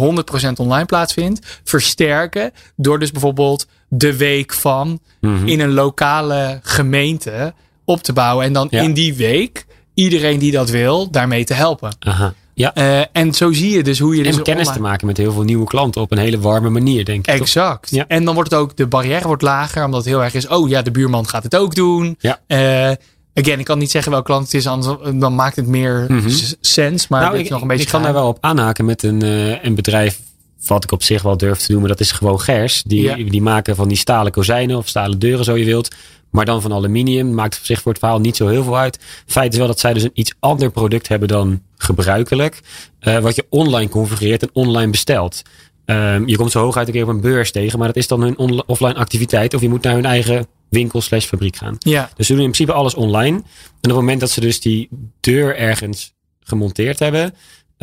online 0.59 0.85
plaatsvindt, 0.85 1.61
versterken 1.63 2.51
door 2.75 2.99
dus 2.99 3.11
bijvoorbeeld 3.11 3.65
de 3.89 4.17
week 4.17 4.53
van 4.53 4.99
Mhm. 5.21 5.47
in 5.47 5.59
een 5.59 5.73
lokale 5.73 6.59
gemeente 6.63 7.53
op 7.85 8.03
te 8.03 8.13
bouwen 8.13 8.45
en 8.45 8.53
dan 8.53 8.67
Ja. 8.69 8.81
in 8.81 8.93
die 8.93 9.13
week 9.15 9.65
iedereen 9.93 10.39
die 10.39 10.51
dat 10.51 10.69
wil 10.69 11.11
daarmee 11.11 11.43
te 11.43 11.53
helpen. 11.53 11.95
Aha. 11.99 12.33
Ja. 12.55 12.73
Eh, 12.73 13.01
en 13.11 13.33
zo 13.33 13.51
zie 13.51 13.69
je 13.69 13.83
dus 13.83 13.99
hoe 13.99 14.15
je 14.15 14.23
dus 14.23 14.37
En 14.37 14.43
kennis 14.43 14.67
online- 14.67 14.83
te 14.83 14.89
maken 14.89 15.07
met 15.07 15.17
heel 15.17 15.31
veel 15.31 15.43
nieuwe 15.43 15.65
klanten 15.65 16.01
op 16.01 16.11
een 16.11 16.17
hele 16.17 16.39
warme 16.39 16.69
manier, 16.69 17.05
denk 17.05 17.27
ik. 17.27 17.33
Exact. 17.39 17.89
Ja. 17.89 18.05
En 18.07 18.25
dan 18.25 18.33
wordt 18.35 18.51
het 18.51 18.59
ook, 18.59 18.77
de 18.77 18.87
barrière 18.87 19.27
wordt 19.27 19.41
lager, 19.41 19.85
omdat 19.85 19.99
het 19.99 20.09
heel 20.09 20.23
erg 20.23 20.33
is, 20.33 20.47
oh 20.47 20.69
ja, 20.69 20.81
de 20.81 20.91
buurman 20.91 21.27
gaat 21.27 21.43
het 21.43 21.55
ook 21.55 21.75
doen. 21.75 22.15
Ja. 22.19 22.39
Eh, 22.47 22.57
again, 23.33 23.59
ik 23.59 23.65
kan 23.65 23.77
niet 23.79 23.91
zeggen 23.91 24.11
welk 24.11 24.25
klant 24.25 24.43
het 24.45 24.53
is, 24.53 24.67
anders 24.67 24.97
dan 25.19 25.35
maakt 25.35 25.55
het 25.55 25.67
meer 25.67 26.05
Mhm. 26.07 26.29
sens. 26.61 27.07
Maar 27.07 27.21
nou, 27.21 27.35
ik, 27.37 27.43
is 27.43 27.49
nog 27.49 27.61
een 27.61 27.67
beetje 27.67 27.83
ik 27.83 27.89
kan 27.89 28.03
daar 28.03 28.13
wel 28.13 28.27
op 28.27 28.37
aanhaken 28.41 28.85
met 28.85 29.03
een, 29.03 29.21
eh, 29.21 29.63
een 29.63 29.75
bedrijf 29.75 30.19
wat 30.67 30.83
ik 30.83 30.91
op 30.91 31.03
zich 31.03 31.21
wel 31.21 31.37
durf 31.37 31.59
te 31.59 31.71
doen, 31.71 31.79
maar 31.79 31.89
dat 31.89 31.99
is 31.99 32.11
gewoon 32.11 32.39
Gers. 32.39 32.83
Die, 32.85 33.01
Ja. 33.01 33.15
die 33.29 33.41
maken 33.41 33.75
van 33.75 33.87
die 33.87 33.97
stalen 33.97 34.31
kozijnen 34.31 34.77
of 34.77 34.87
stalen 34.87 35.19
deuren, 35.19 35.45
zo 35.45 35.55
je 35.57 35.65
wilt. 35.65 35.95
Maar 36.29 36.45
dan 36.45 36.61
van 36.61 36.73
aluminium. 36.73 37.33
Maakt 37.33 37.57
op 37.57 37.65
zich 37.65 37.81
voor 37.81 37.91
het 37.91 37.99
verhaal 38.01 38.19
niet 38.19 38.35
zo 38.35 38.47
heel 38.47 38.63
veel 38.63 38.77
uit. 38.77 38.99
Feit 39.25 39.51
is 39.51 39.57
wel 39.57 39.67
dat 39.67 39.79
zij 39.79 39.93
dus 39.93 40.03
een 40.03 40.11
iets 40.13 40.33
ander 40.39 40.71
product 40.71 41.07
hebben 41.07 41.27
dan 41.27 41.61
gebruikelijk. 41.83 42.59
eh, 42.99 43.19
wat 43.19 43.35
je 43.35 43.45
online 43.49 43.89
configureert 43.89 44.41
en 44.41 44.49
online 44.53 44.91
bestelt. 44.91 45.41
Ehm, 45.85 46.27
je 46.27 46.35
komt 46.37 46.51
zo 46.51 46.59
hooguit 46.63 46.87
een 46.87 46.93
keer 46.93 47.03
op 47.03 47.09
een 47.09 47.21
beurs 47.21 47.51
tegen, 47.51 47.77
maar 47.79 47.87
dat 47.87 47.97
is 47.97 48.07
dan 48.07 48.21
hun 48.21 48.37
offline 48.67 48.93
activiteit. 48.95 49.53
Of 49.53 49.61
je 49.61 49.69
moet 49.69 49.83
naar 49.83 49.93
hun 49.93 50.05
eigen 50.05 50.47
winkel 50.69 51.01
slash 51.01 51.25
fabriek 51.25 51.55
gaan. 51.55 51.75
Ja, 51.79 52.09
Dus 52.15 52.27
ze 52.27 52.33
doen 52.33 52.41
in 52.43 52.51
principe 52.51 52.77
alles 52.77 52.93
online. 52.95 53.37
En 53.37 53.43
op 53.43 53.81
het 53.81 53.93
moment 53.93 54.19
dat 54.19 54.29
ze 54.29 54.39
dus 54.39 54.59
die 54.59 54.89
deur 55.19 55.55
ergens 55.57 56.13
gemonteerd 56.39 56.99
hebben. 56.99 57.33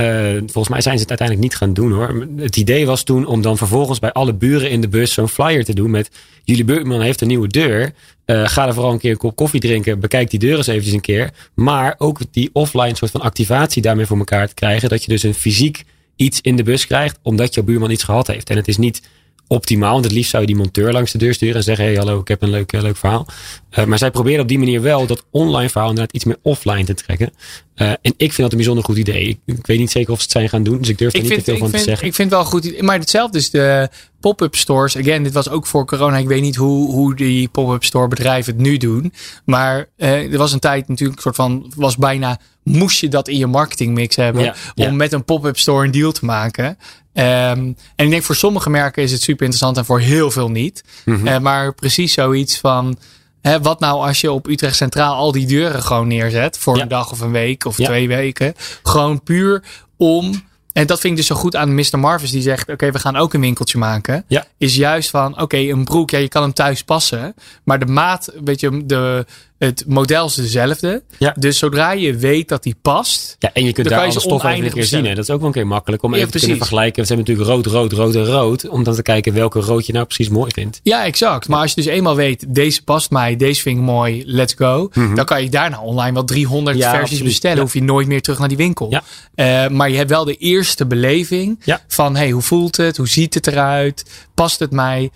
Eh, 0.00 0.36
volgens 0.36 0.68
mij 0.68 0.80
zijn 0.80 0.94
ze 0.94 1.00
het 1.00 1.08
uiteindelijk 1.08 1.40
niet 1.40 1.56
gaan 1.56 1.72
doen 1.72 1.92
hoor. 1.92 2.26
Het 2.36 2.56
idee 2.56 2.86
was 2.86 3.02
toen 3.02 3.26
om 3.26 3.42
dan 3.42 3.56
vervolgens 3.56 3.98
bij 3.98 4.12
alle 4.12 4.34
buren 4.34 4.70
in 4.70 4.80
de 4.80 4.88
bus 4.88 5.12
zo'n 5.12 5.28
flyer 5.28 5.64
te 5.64 5.74
doen 5.74 5.90
met 5.90 6.10
jullie 6.44 6.64
buurman 6.64 7.00
heeft 7.00 7.20
een 7.20 7.28
nieuwe 7.28 7.48
deur. 7.48 7.92
Eh, 8.24 8.48
ga 8.48 8.66
er 8.66 8.74
vooral 8.74 8.92
een 8.92 8.98
keer 8.98 9.10
een 9.10 9.16
kop 9.16 9.36
koffie 9.36 9.60
drinken. 9.60 10.00
Bekijk 10.00 10.30
die 10.30 10.38
deur 10.38 10.56
eens 10.56 10.66
eventjes 10.66 10.94
een 10.94 11.00
keer. 11.00 11.30
Maar 11.54 11.94
ook 11.98 12.20
die 12.30 12.50
offline 12.52 12.96
soort 12.96 13.10
van 13.10 13.20
activatie 13.20 13.82
daarmee 13.82 14.06
voor 14.06 14.18
elkaar 14.18 14.48
te 14.48 14.54
krijgen. 14.54 14.88
Dat 14.88 15.02
je 15.02 15.08
dus 15.08 15.22
een 15.22 15.34
fysiek 15.34 15.84
iets 16.16 16.40
in 16.40 16.56
de 16.56 16.62
bus 16.62 16.86
krijgt 16.86 17.18
omdat 17.22 17.54
jouw 17.54 17.64
buurman 17.64 17.90
iets 17.90 18.04
gehad 18.04 18.26
heeft. 18.26 18.50
En 18.50 18.56
het 18.56 18.68
is 18.68 18.76
niet 18.76 19.02
optimaal. 19.50 19.92
Want 19.92 20.04
het 20.04 20.12
liefst 20.12 20.30
zou 20.30 20.42
je 20.42 20.48
die 20.48 20.56
monteur 20.56 20.92
langs 20.92 21.12
de 21.12 21.18
deur 21.18 21.34
sturen 21.34 21.56
en 21.56 21.62
zeggen: 21.62 21.84
hey, 21.84 21.94
hallo, 21.94 22.20
ik 22.20 22.28
heb 22.28 22.42
een 22.42 22.50
leuk, 22.50 22.72
eh, 22.72 22.82
leuk 22.82 22.96
verhaal. 22.96 23.26
Eh, 23.70 23.84
maar 23.84 23.98
zij 23.98 24.10
proberen 24.10 24.40
op 24.40 24.48
die 24.48 24.58
manier 24.58 24.82
wel 24.82 25.06
dat 25.06 25.24
online 25.30 25.68
verhaal 25.68 25.88
inderdaad 25.88 26.14
iets 26.14 26.24
meer 26.24 26.38
offline 26.42 26.84
te 26.84 26.94
trekken. 26.94 27.32
Eh, 27.74 27.90
en 27.90 28.14
ik 28.16 28.32
vind 28.32 28.36
dat 28.36 28.50
een 28.50 28.56
bijzonder 28.56 28.84
goed 28.84 28.96
idee. 28.96 29.28
Ik, 29.28 29.38
ik 29.46 29.66
weet 29.66 29.78
niet 29.78 29.90
zeker 29.90 30.12
of 30.12 30.16
ze 30.16 30.22
het 30.22 30.32
zijn 30.32 30.48
gaan 30.48 30.62
doen, 30.62 30.78
dus 30.78 30.88
ik 30.88 30.98
durf 30.98 31.12
er 31.12 31.18
ik 31.18 31.24
niet 31.24 31.32
vind, 31.32 31.44
te 31.44 31.50
veel 31.50 31.60
van 31.60 31.70
vind, 31.70 31.82
te 31.82 31.88
zeggen. 31.88 32.06
ik 32.06 32.14
vind 32.14 32.30
het 32.30 32.40
wel 32.40 32.48
goed. 32.48 32.82
Maar 32.82 32.98
hetzelfde 32.98 33.38
is 33.38 33.50
de 33.50 33.88
pop-up 34.20 34.56
stores. 34.56 34.96
Again, 34.96 35.22
dit 35.22 35.32
was 35.32 35.48
ook 35.48 35.66
voor 35.66 35.86
corona. 35.86 36.16
Ik 36.16 36.28
weet 36.28 36.42
niet 36.42 36.56
hoe, 36.56 36.90
hoe 36.90 37.14
die 37.14 37.48
pop-up 37.48 37.84
store 37.84 38.08
bedrijven 38.08 38.52
het 38.52 38.62
nu 38.62 38.76
doen. 38.76 39.12
Maar 39.44 39.88
er 39.96 40.38
was 40.38 40.52
een 40.52 40.58
tijd 40.58 40.88
natuurlijk 40.88 41.16
een 41.16 41.22
soort 41.22 41.36
van, 41.36 41.72
was 41.76 41.96
bijna, 41.96 42.40
moest 42.70 43.00
je 43.00 43.09
dat 43.09 43.28
in 43.28 43.38
je 43.38 43.46
marketingmix 43.46 44.16
hebben. 44.16 44.44
Ja, 44.44 44.54
om 44.74 44.85
ja. 44.85 44.90
met 44.92 45.12
een 45.12 45.24
pop-up 45.24 45.59
store 45.59 45.85
een 45.85 45.90
deal 45.90 46.12
te 46.12 46.24
maken. 46.24 46.78
Ehm, 47.12 47.72
en 47.96 48.04
ik 48.04 48.11
denk 48.11 48.22
voor 48.22 48.37
sommige 48.37 48.70
merken 48.70 49.02
is 49.02 49.12
het 49.12 49.22
super 49.22 49.44
interessant 49.44 49.76
en 49.76 49.85
voor 49.85 50.00
heel 50.00 50.30
veel 50.30 50.50
niet. 50.50 50.85
Mhm. 51.04 51.26
Eh, 51.26 51.38
maar 51.38 51.74
precies 51.74 52.12
zoiets 52.12 52.59
van, 52.59 52.98
hè, 53.40 53.61
wat 53.61 53.80
nou 53.80 54.06
als 54.06 54.20
je 54.20 54.33
op 54.33 54.46
Utrecht 54.46 54.76
Centraal 54.76 55.14
al 55.14 55.33
die 55.33 55.46
deuren 55.46 55.83
gewoon 55.83 56.09
neerzet. 56.09 56.59
Voor 56.59 56.76
Ja. 56.76 56.83
een 56.83 56.88
dag 56.88 57.11
of 57.12 57.20
een 57.20 57.33
week 57.33 57.64
of 57.64 57.74
twee 57.76 58.09
weken. 58.09 58.54
Gewoon 58.83 59.22
puur 59.22 59.62
om 59.96 60.48
en 60.72 60.87
dat 60.87 61.00
vind 61.00 61.12
ik 61.12 61.18
dus 61.18 61.28
zo 61.28 61.35
goed 61.35 61.56
aan 61.56 61.74
Mr. 61.74 61.98
Marvis. 61.98 62.30
Die 62.30 62.42
zegt, 62.42 62.68
oké, 62.68 62.90
we 62.90 62.98
gaan 62.98 63.16
ook 63.16 63.35
een 63.35 63.40
winkeltje 63.40 63.78
maken. 63.78 64.24
Ja. 64.28 64.46
Is 64.59 64.74
juist 64.74 65.11
van, 65.11 65.40
oké, 65.40 65.56
een 65.56 65.85
broek, 65.85 66.11
ja, 66.11 66.18
je 66.18 66.28
kan 66.28 66.42
hem 66.42 66.52
thuis 66.52 66.83
passen. 66.83 67.35
Maar 67.64 67.78
de 67.78 67.87
maat, 67.87 68.33
weet 68.44 68.61
je, 68.61 68.87
de, 68.87 69.26
het 69.66 69.85
model 69.87 70.27
is 70.27 70.35
dezelfde. 70.35 71.03
Ja. 71.18 71.35
Dus 71.38 71.59
zodra 71.59 71.92
je 71.92 72.16
weet 72.16 72.49
dat 72.49 72.62
die 72.62 72.77
past. 72.83 73.37
Ja, 73.38 73.51
en 73.53 73.64
je 73.64 73.73
kunt 73.73 73.88
daar 73.88 73.99
je 73.99 74.05
alle 74.05 74.12
stoffen 74.20 74.33
even 74.37 74.46
oneindig 74.49 74.73
keer 74.73 74.85
zien. 74.85 75.05
Dat 75.14 75.18
is 75.25 75.31
ook 75.31 75.38
wel 75.38 75.46
een 75.46 75.53
keer 75.55 75.66
makkelijk 75.66 76.03
om 76.03 76.12
Ja, 76.14 76.18
even 76.18 76.31
te 76.31 76.38
kunnen 76.38 76.57
vergelijken. 76.57 77.07
Ze 77.07 77.14
hebben 77.14 77.35
natuurlijk 77.35 77.64
rood, 77.64 77.75
rood, 77.75 77.92
rood 77.92 78.14
en 78.14 78.25
rood. 78.33 78.68
Om 78.68 78.83
dan 78.85 78.94
te 78.94 79.03
kijken 79.03 79.33
welke 79.35 79.61
rood 79.61 79.87
je 79.87 79.92
nou 79.92 80.05
precies 80.05 80.29
mooi 80.29 80.51
vindt. 80.55 80.81
Ja, 80.83 81.05
exact. 81.05 81.49
Maar 81.49 81.61
als 81.61 81.73
je 81.75 81.83
dus 81.83 81.90
eenmaal 81.92 82.16
weet, 82.16 82.44
deze 82.49 82.85
past 82.85 83.11
mij, 83.11 83.37
deze 83.37 83.61
vind 83.62 83.79
ik 83.79 83.83
mooi, 83.85 84.23
let's 84.27 84.55
go. 84.55 84.90
Dan 85.14 85.25
kan 85.25 85.42
je 85.42 85.49
daarna 85.51 85.81
online 85.81 86.12
wel 86.12 86.25
300 86.25 86.77
Mhm. 86.77 86.85
Ja, 86.87 86.90
versies 86.90 87.03
absoluut. 87.11 87.25
bestellen. 87.33 87.59
Hoef 87.61 87.73
je 87.75 87.83
nooit 87.83 88.07
meer 88.07 88.23
terug 88.23 88.38
naar 88.38 88.49
die 88.49 88.57
winkel. 88.57 88.87
Ja. 88.90 89.03
Eh, 89.35 89.70
maar 89.70 89.90
je 89.90 89.96
hebt 89.96 90.11
wel 90.11 90.25
de 90.25 90.37
eerste 90.37 90.87
beleving 90.87 91.61
Ja. 91.64 91.81
van, 91.88 92.16
hey, 92.16 92.31
hoe 92.31 92.42
voelt 92.42 92.77
het? 92.77 92.96
Hoe 92.96 93.09
ziet 93.09 93.35
het 93.35 93.46
eruit? 93.46 94.05
Past 94.35 94.59
het 94.59 94.70
mij? 94.70 95.11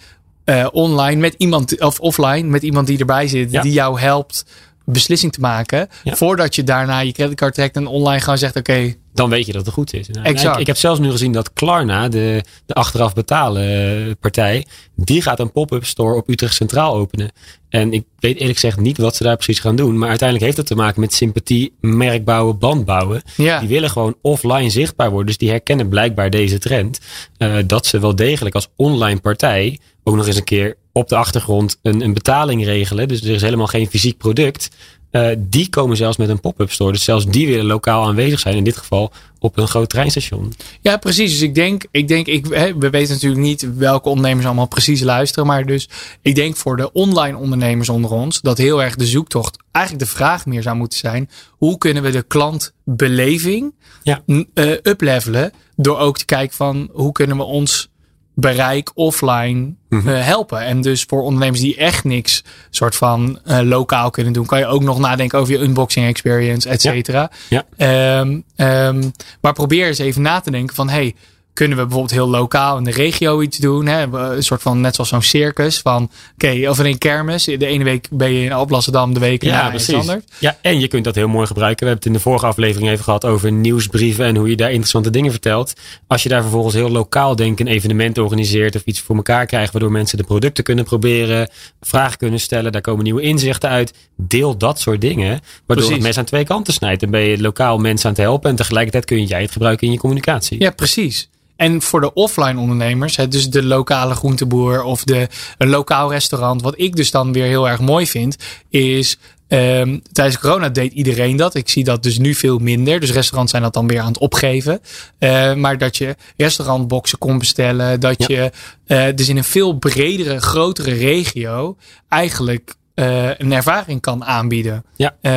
Eh, 0.45 0.67
online 0.73 1.21
met 1.21 1.35
iemand, 1.39 1.81
of 1.81 2.01
offline, 2.01 2.43
met 2.49 2.63
iemand 2.63 2.87
die 2.87 2.99
erbij 2.99 3.29
zit, 3.29 3.51
Ja. 3.51 3.63
die 3.63 3.73
jou 3.73 4.01
helpt 4.01 4.45
beslissing 4.85 5.33
te 5.33 5.41
maken. 5.41 5.89
Ja. 6.03 6.15
Voordat 6.15 6.55
je 6.55 6.65
daarna 6.65 7.01
je 7.01 7.13
creditcard 7.13 7.55
trekt 7.55 7.77
en 7.77 7.87
online 7.87 8.21
gewoon 8.21 8.39
zegt: 8.39 8.57
Oké, 8.57 8.95
dan 9.15 9.31
weet 9.31 9.47
je 9.47 9.53
dat 9.53 9.65
het 9.65 9.75
goed 9.75 9.95
is. 9.95 10.09
Nou, 10.09 10.27
Exact. 10.27 10.55
Ik, 10.55 10.61
ik 10.61 10.67
heb 10.67 10.77
zelfs 10.77 11.01
nu 11.01 11.11
gezien 11.11 11.33
dat 11.33 11.53
Klarna, 11.53 12.09
de, 12.09 12.45
de 12.67 12.75
achteraf 12.75 13.15
betalen 13.15 13.63
eh, 14.07 14.13
partij, 14.21 14.67
die 14.97 15.23
gaat 15.23 15.41
een 15.41 15.53
pop-up 15.53 15.85
store 15.85 16.15
op 16.17 16.29
Utrecht 16.29 16.55
Centraal 16.55 16.95
openen. 16.95 17.31
En 17.69 17.93
ik 17.93 18.05
weet 18.19 18.37
eerlijk 18.37 18.59
gezegd 18.59 18.81
niet 18.81 18.99
wat 18.99 19.17
ze 19.17 19.23
daar 19.23 19.35
precies 19.37 19.59
gaan 19.61 19.77
doen. 19.77 19.99
Maar 19.99 20.09
uiteindelijk 20.09 20.47
heeft 20.47 20.59
het 20.59 20.67
te 20.67 20.75
maken 20.75 21.01
met 21.01 21.15
sympathie, 21.15 21.75
merk 21.81 22.25
bouwen, 22.25 22.59
band 22.59 22.85
bouwen. 22.85 23.23
Ja. 23.37 23.59
Die 23.59 23.69
willen 23.69 23.91
gewoon 23.91 24.15
offline 24.23 24.71
zichtbaar 24.71 25.09
worden. 25.09 25.27
Dus 25.27 25.39
die 25.39 25.51
herkennen 25.51 25.89
blijkbaar 25.89 26.31
deze 26.31 26.59
trend. 26.59 27.01
eh, 27.37 27.57
dat 27.67 27.87
ze 27.87 27.99
wel 28.01 28.17
degelijk 28.17 28.55
als 28.55 28.69
online 28.77 29.21
partij 29.21 29.79
ook 30.05 30.17
nog 30.17 30.27
eens 30.27 30.37
een 30.37 30.45
keer 30.45 30.77
op 30.95 31.09
de 31.09 31.17
achtergrond 31.17 31.79
een, 31.83 32.01
een 32.01 32.15
betaling 32.15 32.65
regelen. 32.65 33.09
Dus 33.09 33.23
er 33.23 33.31
is 33.35 33.43
helemaal 33.43 33.67
geen 33.67 33.87
fysiek 33.87 34.19
product. 34.19 34.69
Eh, 35.11 35.29
die 35.39 35.69
komen 35.69 35.97
zelfs 35.97 36.17
met 36.17 36.29
een 36.29 36.41
pop-up 36.41 36.71
store. 36.73 36.93
Dus 36.93 37.05
zelfs 37.05 37.27
die 37.27 37.47
willen 37.47 37.65
lokaal 37.67 38.07
aanwezig 38.07 38.41
zijn. 38.41 38.57
In 38.57 38.65
dit 38.65 38.77
geval 38.77 39.13
op 39.39 39.59
een 39.59 39.69
groot 39.69 39.89
treinstation. 39.89 40.53
Ja, 40.81 40.97
precies. 40.97 41.31
Dus 41.31 41.41
ik 41.41 41.55
denk, 41.55 41.85
ik 41.91 42.09
denk 42.09 42.27
ik, 42.27 42.47
we 42.79 42.91
weten 42.91 43.15
natuurlijk 43.15 43.43
niet 43.43 43.77
welke 43.77 44.09
ondernemers 44.09 44.47
allemaal 44.47 44.67
precies 44.69 45.01
luisteren. 45.01 45.47
Maar 45.47 45.67
dus 45.67 45.89
ik 46.23 46.35
denk 46.35 46.57
voor 46.57 46.77
de 46.77 46.93
online 46.93 47.37
ondernemers 47.39 47.89
onder 47.89 48.11
ons 48.11 48.41
dat 48.41 48.59
heel 48.59 48.83
erg 48.83 48.95
de 48.97 49.07
zoektocht, 49.07 49.57
eigenlijk 49.73 50.05
de 50.05 50.11
vraag 50.17 50.47
meer 50.47 50.63
zou 50.63 50.77
moeten 50.77 50.99
zijn. 50.99 51.31
Hoe 51.51 51.79
kunnen 51.79 52.03
we 52.03 52.11
de 52.11 52.23
klantbeleving 52.23 53.75
Ja. 54.03 54.23
eh, 54.55 54.71
uplevelen 54.83 55.53
door 55.77 55.99
ook 55.99 56.19
te 56.19 56.25
kijken 56.25 56.57
van 56.57 56.89
hoe 56.93 57.13
kunnen 57.13 57.37
we 57.37 57.43
ons 57.43 57.89
bereik 58.35 58.91
offline 58.95 59.73
Mhm. 59.89 60.09
eh, 60.09 60.25
helpen. 60.25 60.61
En 60.61 60.81
dus 60.81 61.03
voor 61.09 61.23
ondernemers 61.23 61.61
die 61.61 61.77
echt 61.77 62.05
niks 62.05 62.45
soort 62.71 62.97
van 62.97 63.39
eh, 63.45 63.59
lokaal 63.61 64.11
kunnen 64.11 64.33
doen, 64.33 64.47
kan 64.47 64.59
je 64.59 64.67
ook 64.67 64.83
nog 64.83 64.99
nadenken 64.99 65.39
over 65.39 65.53
je 65.53 65.59
unboxing 65.61 66.07
experience, 66.07 66.69
et 66.69 66.81
cetera. 66.81 67.31
Ja. 67.49 67.65
Ehm, 67.77 68.41
ehm, 68.57 69.03
maar 69.41 69.53
probeer 69.53 69.87
eens 69.87 69.99
even 69.99 70.23
na 70.23 70.41
te 70.41 70.51
denken 70.51 70.75
van 70.75 70.89
hey, 70.89 71.15
kunnen 71.55 71.77
we 71.77 71.83
bijvoorbeeld 71.83 72.15
heel 72.15 72.29
lokaal 72.29 72.79
in 72.79 72.85
de 72.85 72.91
regio 72.91 73.41
iets 73.41 73.59
doen? 73.59 73.87
Hè? 73.87 74.03
Een 74.03 74.43
soort 74.43 74.63
van 74.63 74.81
net 74.81 74.95
zoals 74.95 75.11
zo'n 75.11 75.23
circus 75.23 75.79
van 75.79 76.11
oké, 76.35 76.69
of 76.69 76.79
een 76.79 76.99
kermis. 76.99 77.45
De 77.45 77.67
ene 77.67 77.85
week 77.85 78.09
ben 78.11 78.33
je 78.33 78.45
in 78.45 78.53
Alblasserdam, 78.53 79.15
de 79.15 79.21
week 79.21 79.43
iets 79.43 79.93
anders. 79.93 80.25
Ja, 80.39 80.57
en 80.61 80.81
je 80.81 80.89
kunt 80.89 81.05
dat 81.05 81.15
heel 81.15 81.29
mooi 81.29 81.47
gebruiken. 81.47 81.87
We 81.87 81.91
hebben 81.91 82.05
het 82.05 82.07
in 82.07 82.23
de 82.23 82.29
vorige 82.31 82.47
aflevering 82.47 82.91
even 82.91 83.05
gehad 83.05 83.25
over 83.25 83.53
nieuwsbrieven 83.53 84.25
en 84.25 84.37
hoe 84.37 84.49
je 84.49 84.57
daar 84.57 84.69
interessante 84.69 85.11
dingen 85.11 85.31
vertelt. 85.31 85.73
Als 86.07 86.23
je 86.23 86.29
daar 86.29 86.43
vervolgens 86.43 86.75
heel 86.75 86.91
lokaal 86.91 87.37
denk 87.37 87.61
een 87.61 87.67
evenement 87.67 88.19
organiseert 88.19 88.77
of 88.77 88.83
iets 88.85 89.01
voor 89.01 89.17
elkaar 89.17 89.47
krijgt, 89.47 89.73
waardoor 89.73 89.93
mensen 89.93 90.19
de 90.19 90.25
producten 90.25 90.65
kunnen 90.65 90.85
proberen, 90.85 91.51
vragen 91.81 92.19
kunnen 92.19 92.41
stellen, 92.41 92.73
daar 92.73 92.81
komen 92.81 93.05
nieuwe 93.05 93.23
inzichten 93.23 93.69
uit. 93.69 93.95
Deel 94.17 94.57
dat 94.57 94.81
soort 94.81 95.01
dingen, 95.01 95.29
waardoor 95.29 95.41
Precies. 95.67 95.93
het 95.93 96.03
mes 96.03 96.19
aan 96.19 96.25
twee 96.25 96.45
kanten 96.45 96.73
snijdt. 96.73 97.01
Dan 97.01 97.11
ben 97.11 97.21
je 97.21 97.41
lokaal 97.41 97.79
mensen 97.79 98.09
aan 98.09 98.15
het 98.15 98.25
helpen 98.25 98.51
en 98.51 98.57
tegelijkertijd 98.57 99.05
kun 99.05 99.25
jij 99.25 99.43
het 99.43 99.53
gebruiken 99.53 99.87
in 99.87 99.93
je 99.93 99.99
communicatie. 99.99 100.61
Ja, 100.61 100.71
precies. 100.71 101.29
En 101.57 101.83
voor 101.83 102.01
de 102.01 102.13
offline 102.13 102.61
ondernemers, 102.61 103.17
hè, 103.17 103.29
dus 103.29 103.51
de 103.51 103.63
lokale 103.63 104.15
groenteboer 104.15 104.83
of 104.83 105.05
de, 105.05 105.29
een 105.59 105.69
lokaal 105.69 106.11
restaurant. 106.13 106.63
Wat 106.63 106.75
ik 106.77 106.97
dus 106.97 107.11
dan 107.11 107.33
weer 107.33 107.45
heel 107.45 107.69
erg 107.69 107.81
mooi 107.81 108.07
vind, 108.07 108.37
is 108.69 109.19
ehm, 109.49 109.99
tijdens 110.13 110.39
corona 110.39 110.69
deed 110.69 110.93
iedereen 110.93 111.37
dat. 111.37 111.55
Ik 111.55 111.69
zie 111.69 111.85
dat 111.85 112.03
dus 112.03 112.19
nu 112.19 112.35
veel 112.35 112.59
minder. 112.59 113.01
Dus 113.01 113.13
restaurants 113.13 113.51
zijn 113.51 113.63
dat 113.63 113.73
dan 113.73 113.87
weer 113.87 114.01
aan 114.01 114.07
het 114.07 114.19
opgeven. 114.19 114.81
Eh, 115.19 115.55
maar 115.55 115.79
dat 115.79 115.97
je 115.97 116.17
restaurantboxen 116.37 117.19
kon 117.19 117.39
bestellen. 117.39 118.01
Dat 118.01 118.25
Ja. 118.27 118.27
je 118.29 118.51
eh, 118.87 119.15
dus 119.15 119.29
in 119.29 119.37
een 119.37 119.45
veel 119.45 119.73
bredere, 119.79 120.41
grotere 120.41 120.93
regio 120.93 121.77
eigenlijk 122.09 122.75
eh, 122.95 123.39
een 123.39 123.53
ervaring 123.53 124.01
kan 124.01 124.25
aanbieden. 124.25 124.85
Ja. 124.97 125.17
Ehm, 125.21 125.35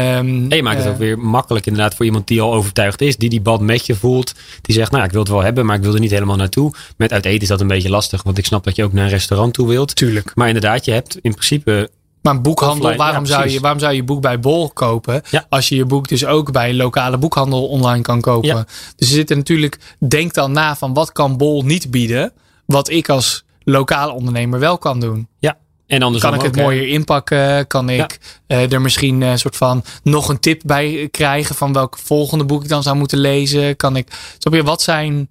En 0.50 0.56
je 0.56 0.64
maakt 0.64 0.78
het 0.78 0.86
eh, 0.86 0.92
ook 0.92 0.98
weer 0.98 1.20
makkelijk 1.20 1.66
inderdaad 1.66 1.96
voor 1.96 2.06
iemand 2.06 2.28
die 2.28 2.42
al 2.42 2.54
overtuigd 2.54 3.02
is. 3.02 3.18
Die 3.18 3.30
die 3.30 3.42
band 3.42 3.62
met 3.62 3.86
je 3.86 3.96
voelt. 3.96 4.34
Die 4.62 4.76
zegt, 4.76 4.92
nou 4.92 5.04
ik 5.04 5.12
wil 5.12 5.20
het 5.20 5.30
wel 5.30 5.44
hebben, 5.44 5.66
maar 5.66 5.76
ik 5.76 5.82
wil 5.82 5.94
er 5.94 6.00
niet 6.00 6.12
helemaal 6.12 6.36
naartoe. 6.36 6.74
Met 6.98 7.14
uit 7.14 7.26
eten 7.26 7.42
is 7.42 7.48
dat 7.48 7.62
een 7.62 7.68
beetje 7.68 7.90
lastig. 7.90 8.24
Want 8.24 8.38
ik 8.38 8.46
snap 8.46 8.64
dat 8.64 8.76
je 8.76 8.84
ook 8.84 8.94
naar 8.94 9.04
een 9.04 9.10
restaurant 9.10 9.54
toe 9.54 9.68
wilt. 9.68 9.96
Tuurlijk. 9.96 10.32
Maar 10.36 10.48
inderdaad, 10.48 10.86
je 10.86 10.92
hebt 10.92 11.18
in 11.22 11.32
principe... 11.32 11.90
Maar 12.22 12.36
een 12.36 12.42
boekhandel, 12.42 12.84
Offline, 12.86 13.04
waarom, 13.04 13.26
ja, 13.26 13.30
zou 13.30 13.50
je, 13.50 13.60
waarom 13.60 13.80
zou 13.80 13.94
je 13.94 14.04
boek 14.04 14.22
bij 14.22 14.40
Bol 14.40 14.70
kopen? 14.70 15.22
Ja. 15.30 15.46
Als 15.50 15.70
je 15.70 15.76
je 15.76 15.86
boek 15.86 16.08
dus 16.08 16.26
ook 16.26 16.52
bij 16.52 16.74
lokale 16.74 17.18
boekhandel 17.18 17.68
online 17.68 18.02
kan 18.02 18.22
kopen. 18.22 18.50
Ja. 18.50 18.66
Dus 18.96 19.08
er 19.08 19.16
zitten 19.16 19.38
natuurlijk, 19.38 19.78
denk 20.08 20.34
dan 20.34 20.52
na 20.52 20.76
van 20.76 20.94
wat 20.94 21.12
kan 21.12 21.38
Bol 21.38 21.62
niet 21.62 21.92
bieden. 21.92 22.32
Wat 22.66 22.90
ik 22.90 23.10
als 23.10 23.46
lokale 23.64 24.12
ondernemer 24.12 24.60
wel 24.60 24.78
kan 24.78 25.00
doen. 25.00 25.28
Ja, 25.40 25.58
en 25.88 26.02
andersom 26.02 26.32
Kan 26.32 26.40
ik 26.40 26.46
het 26.46 26.58
ook, 26.58 26.64
mooier 26.64 26.88
inpakken? 26.88 27.68
Kan 27.68 27.90
ik 27.90 28.20
eh, 28.48 28.72
er 28.72 28.82
misschien 28.82 29.22
een 29.22 29.40
soort 29.40 29.56
van 29.56 29.84
nog 30.04 30.30
een 30.30 30.40
tip 30.40 30.62
bij 30.66 31.08
krijgen 31.12 31.56
van 31.56 31.74
welk 31.74 31.98
volgende 31.98 32.46
boek 32.46 32.64
ik 32.64 32.70
dan 32.70 32.84
zou 32.84 32.96
moeten 32.98 33.18
lezen? 33.18 33.76
Kan 33.76 33.96
ik, 33.96 34.08
snap 34.38 34.54
je, 34.54 34.64
wat 34.64 34.82
zijn 34.82 35.30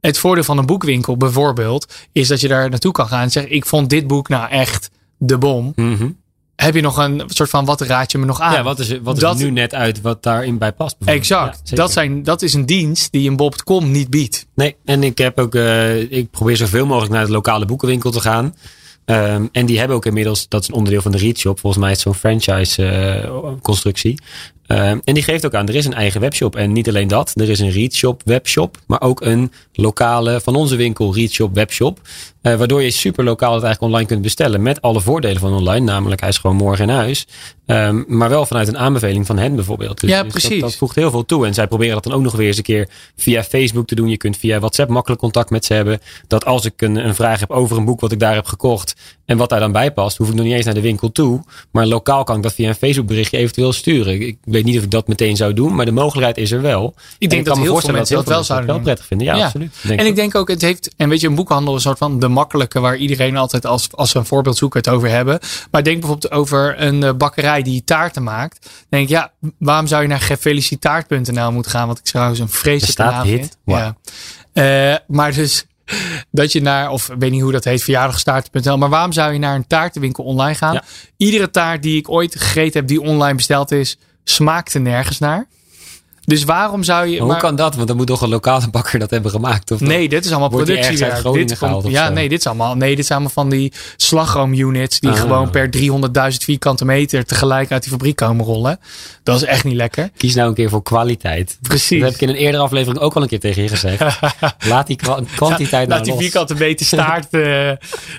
het 0.00 0.18
voordeel 0.18 0.44
van 0.44 0.58
een 0.58 0.66
boekwinkel 0.66 1.16
bijvoorbeeld? 1.16 1.94
Is 2.12 2.28
dat 2.28 2.40
je 2.40 2.48
daar 2.48 2.70
naartoe 2.70 2.92
kan 2.92 3.06
gaan 3.08 3.22
en 3.22 3.30
zeggen, 3.30 3.52
ik 3.52 3.66
vond 3.66 3.90
dit 3.90 4.06
boek 4.06 4.28
nou 4.28 4.50
echt 4.50 4.90
de 5.18 5.38
bom. 5.38 5.72
Mhm. 5.76 6.08
Heb 6.56 6.74
je 6.74 6.80
nog 6.80 6.96
een 6.96 7.22
soort 7.26 7.50
van, 7.50 7.64
wat 7.64 7.80
raad 7.80 8.12
je 8.12 8.18
me 8.18 8.26
nog 8.26 8.40
aan? 8.40 8.52
Ja, 8.52 8.62
wat 8.62 8.78
is, 8.78 8.98
wat 9.02 9.14
is 9.16 9.20
Dat- 9.22 9.38
nu 9.38 9.50
net 9.50 9.74
uit 9.74 10.00
wat 10.00 10.22
daarin 10.22 10.58
bij 10.58 10.72
past? 10.72 10.96
Exact. 11.04 11.60
Ja, 11.64 11.76
dat, 11.76 11.92
zijn, 11.92 12.22
dat 12.22 12.42
is 12.42 12.54
een 12.54 12.66
dienst 12.66 13.12
die 13.12 13.28
een 13.30 13.36
Bob.com 13.36 13.90
niet 13.90 14.10
biedt. 14.10 14.46
Nee, 14.54 14.76
en 14.84 15.02
ik 15.02 15.18
heb 15.18 15.38
ook, 15.38 15.54
eh, 15.54 16.12
ik 16.12 16.30
probeer 16.30 16.56
zoveel 16.56 16.86
mogelijk 16.86 17.12
naar 17.12 17.26
de 17.26 17.32
lokale 17.32 17.64
boekenwinkel 17.64 18.10
te 18.10 18.20
gaan. 18.20 18.54
Ehm, 19.04 19.46
en 19.52 19.66
die 19.66 19.78
hebben 19.78 19.96
ook 19.96 20.06
inmiddels, 20.06 20.48
dat 20.48 20.62
is 20.62 20.68
een 20.68 20.74
onderdeel 20.74 21.02
van 21.02 21.12
de 21.12 21.18
Read 21.18 21.38
Shop. 21.38 21.58
Volgens 21.58 21.82
mij 21.82 21.92
is 21.92 22.04
het 22.04 22.06
zo'n 22.06 22.20
franchise 22.20 22.82
eh. 24.72 24.90
Ehm, 24.90 24.98
en 25.04 25.14
die 25.14 25.22
geeft 25.22 25.46
ook 25.46 25.54
aan, 25.54 25.68
er 25.68 25.74
is 25.74 25.84
een 25.84 25.94
eigen 25.94 26.20
webshop. 26.20 26.56
En 26.56 26.72
niet 26.72 26.88
alleen 26.88 27.08
dat, 27.08 27.32
er 27.34 27.50
is 27.50 27.60
een 27.60 27.70
Read 27.70 27.92
Shop 27.92 28.22
webshop. 28.24 28.76
Maar 28.86 29.00
ook 29.00 29.20
een 29.20 29.52
lokale, 29.72 30.40
van 30.40 30.54
onze 30.54 30.76
winkel, 30.76 31.14
Read 31.14 31.30
Shop 31.30 31.54
webshop. 31.54 32.00
Eh, 32.42 32.54
waardoor 32.54 32.82
je 32.82 32.90
super 32.90 33.24
lokaal 33.24 33.54
het 33.54 33.62
eigenlijk 33.62 33.92
online 33.92 34.08
kunt 34.08 34.22
bestellen. 34.22 34.62
Met 34.62 34.82
alle 34.82 35.00
voordelen 35.00 35.40
van 35.40 35.54
online. 35.54 35.84
Namelijk, 35.84 36.20
hij 36.20 36.28
is 36.28 36.38
gewoon 36.38 36.56
morgen 36.56 36.88
in 36.88 36.94
huis. 36.94 37.26
Ehm, 37.66 38.02
maar 38.06 38.28
wel 38.28 38.46
vanuit 38.46 38.68
een 38.68 38.78
aanbeveling 38.78 39.26
van 39.26 39.38
hen 39.38 39.54
bijvoorbeeld. 39.54 40.00
Dus, 40.00 40.10
Ja, 40.10 40.22
dus 40.22 40.30
precies. 40.30 40.50
Dat, 40.50 40.60
dat 40.60 40.76
voegt 40.76 40.94
heel 40.94 41.10
veel 41.10 41.24
toe. 41.24 41.46
En 41.46 41.54
zij 41.54 41.66
proberen 41.66 41.94
dat 41.94 42.04
dan 42.04 42.12
ook 42.12 42.22
nog 42.22 42.36
weer 42.36 42.46
eens 42.46 42.56
een 42.56 42.62
keer 42.62 42.88
via 43.16 43.42
Facebook 43.44 43.86
te 43.86 43.94
doen. 43.94 44.08
Je 44.08 44.16
kunt 44.16 44.36
via 44.36 44.58
WhatsApp 44.58 44.90
makkelijk 44.90 45.20
contact 45.20 45.50
met 45.50 45.64
ze 45.64 45.74
hebben. 45.74 46.00
Dat 46.26 46.44
als 46.44 46.64
ik 46.64 46.82
een, 46.82 46.96
een 46.96 47.14
vraag 47.14 47.40
heb 47.40 47.50
over 47.50 47.76
een 47.76 47.84
boek 47.84 48.00
wat 48.00 48.12
ik 48.12 48.18
daar 48.18 48.34
heb 48.34 48.46
gekocht. 48.46 48.94
En 49.24 49.36
wat 49.36 49.48
daar 49.48 49.60
dan 49.60 49.72
bij 49.72 49.92
past, 49.92 50.16
hoef 50.16 50.28
ik 50.28 50.34
nog 50.34 50.44
niet 50.44 50.54
eens 50.54 50.64
naar 50.64 50.74
de 50.74 50.80
winkel 50.80 51.12
toe. 51.12 51.42
Maar 51.70 51.86
lokaal 51.86 52.24
kan 52.24 52.36
ik 52.36 52.42
dat 52.42 52.54
via 52.54 52.68
een 52.68 52.74
Facebook 52.74 53.06
berichtje 53.06 53.38
eventueel 53.38 53.72
sturen. 53.72 54.20
Ik 54.20 54.38
weet 54.44 54.61
niet 54.64 54.78
of 54.78 54.84
ik 54.84 54.90
dat 54.90 55.08
meteen 55.08 55.36
zou 55.36 55.52
doen. 55.54 55.74
Maar 55.74 55.84
de 55.84 55.92
mogelijkheid 55.92 56.36
is 56.38 56.50
er 56.50 56.62
wel. 56.62 56.94
Ik 57.18 57.30
denk 57.30 57.44
dat 57.44 57.54
kan 57.54 57.62
me 57.62 57.70
heel 57.70 57.80
veel 57.80 57.92
mensen 57.92 58.16
dat 58.16 58.26
wel 58.28 58.44
zouden 58.44 58.68
wel 58.68 58.80
prettig 58.80 59.06
vinden. 59.06 59.26
Ja, 59.26 59.36
Ja. 59.36 59.44
absoluut. 59.44 59.74
en 59.82 60.06
ik 60.06 60.14
denk 60.16 60.34
ook, 60.34 60.48
het 60.48 60.60
heeft, 60.62 60.90
en 60.96 61.08
weet 61.08 61.20
je, 61.20 61.26
een 61.28 61.34
boekhandel 61.34 61.72
is 61.76 61.84
een 61.84 61.88
soort 61.88 61.98
van 61.98 62.20
de 62.20 62.28
makkelijke 62.28 62.80
waar 62.80 62.96
iedereen 62.96 63.36
altijd 63.36 63.66
als, 63.66 63.88
als 63.92 64.10
ze 64.10 64.18
een 64.18 64.24
voorbeeld 64.26 64.56
zoeken 64.56 64.80
het 64.80 64.88
over 64.88 65.08
hebben. 65.08 65.38
Maar 65.70 65.84
denk 65.84 66.00
bijvoorbeeld 66.00 66.32
over 66.32 66.80
een 66.82 67.02
eh, 67.02 67.12
bakkerij 67.12 67.62
die 67.62 67.84
taarten 67.84 68.22
maakt. 68.22 68.70
Denk 68.88 69.02
ik, 69.04 69.08
ja, 69.08 69.32
waarom 69.58 69.86
zou 69.86 70.02
je 70.02 70.08
naar 70.08 70.20
gefelicitaard.nl 70.20 71.52
moeten 71.52 71.70
gaan? 71.70 71.86
Wat 71.88 71.98
ik 71.98 72.04
trouwens 72.04 72.38
een 72.40 72.48
vreselijke 72.48 73.02
naam 73.02 73.26
vind. 73.26 73.56
Wow. 73.64 73.76
Ja. 73.78 73.96
Eh, 74.92 74.96
maar 75.06 75.32
dus 75.34 75.64
dat 76.30 76.52
je 76.52 76.60
naar, 76.62 76.90
of 76.90 77.08
ik 77.08 77.16
weet 77.18 77.30
niet 77.30 77.42
hoe 77.42 77.52
dat 77.52 77.64
heet, 77.64 77.82
verjaardagstaarten.nl. 77.82 78.78
Maar 78.78 78.88
waarom 78.88 79.12
zou 79.12 79.32
je 79.32 79.38
naar 79.38 79.54
een 79.54 79.66
taartenwinkel 79.66 80.24
online 80.24 80.54
gaan? 80.54 80.72
Ja. 80.74 80.82
Iedere 81.16 81.50
taart 81.50 81.82
die 81.82 81.96
ik 81.98 82.10
ooit 82.10 82.36
gegeten 82.36 82.80
heb 82.80 82.88
die 82.88 83.00
online 83.00 83.34
besteld 83.34 83.70
is, 83.70 83.98
smaakte 84.24 84.78
nergens 84.78 85.18
naar. 85.18 85.46
Dus 86.24 86.44
waarom 86.44 86.82
zou 86.82 87.04
je. 87.06 87.10
Maar 87.10 87.20
hoe 87.20 87.28
maar- 87.30 87.40
kan 87.40 87.56
dat? 87.56 87.74
Want 87.74 87.88
dan 87.88 87.96
moet 87.96 88.06
toch 88.06 88.20
een 88.22 88.28
lokale 88.28 88.70
bakker 88.70 88.98
dat 88.98 89.10
hebben 89.10 89.30
gemaakt? 89.30 89.70
Of 89.70 89.80
Nee, 89.80 90.08
dit 90.08 90.24
is 90.24 90.30
allemaal 90.30 90.48
die 90.48 90.56
productiewerk. 90.58 91.22
Dit 91.48 91.58
komt- 91.58 91.88
ja, 91.88 92.06
zo? 92.06 92.12
nee, 92.12 92.28
dit 92.28 92.38
is 92.38 92.46
allemaal. 92.46 92.74
Nee, 92.76 92.96
dit 92.96 93.06
zijn 93.06 93.18
allemaal 93.18 93.44
van 93.44 93.50
die 93.58 93.72
slagroomunits 93.96 95.00
die 95.00 95.10
Ah. 95.10 95.16
gewoon 95.20 95.50
per 95.50 95.70
300.000 95.70 96.44
vierkante 96.44 96.84
meter 96.84 97.24
tegelijk 97.24 97.70
uit 97.72 97.82
die 97.82 97.90
fabriek 97.92 98.16
komen 98.16 98.44
rollen. 98.44 98.78
Dat 99.22 99.36
is 99.36 99.42
echt 99.44 99.64
niet 99.64 99.74
lekker. 99.74 100.10
Kies 100.16 100.34
nou 100.34 100.48
een 100.48 100.54
keer 100.54 100.68
voor 100.68 100.82
kwaliteit. 100.82 101.58
Precies. 101.62 102.00
Dat 102.00 102.08
heb 102.12 102.14
ik 102.20 102.28
in 102.28 102.28
een 102.28 102.40
eerdere 102.40 102.62
aflevering 102.62 102.98
ook 103.02 103.14
al 103.14 103.22
een 103.22 103.28
keer 103.28 103.40
tegen 103.40 103.62
je 103.62 103.68
gezegd. 103.68 104.04
Laat 104.68 104.86
die 104.86 104.96
kwa- 104.96 105.20
kwantiteit 105.34 105.88
nou 105.88 105.88
Laat 105.88 106.04
die 106.04 106.12
los. 106.12 106.22
vierkante 106.22 106.54
meter 106.54 106.86
staart. 106.86 107.26
eh, 107.30 107.70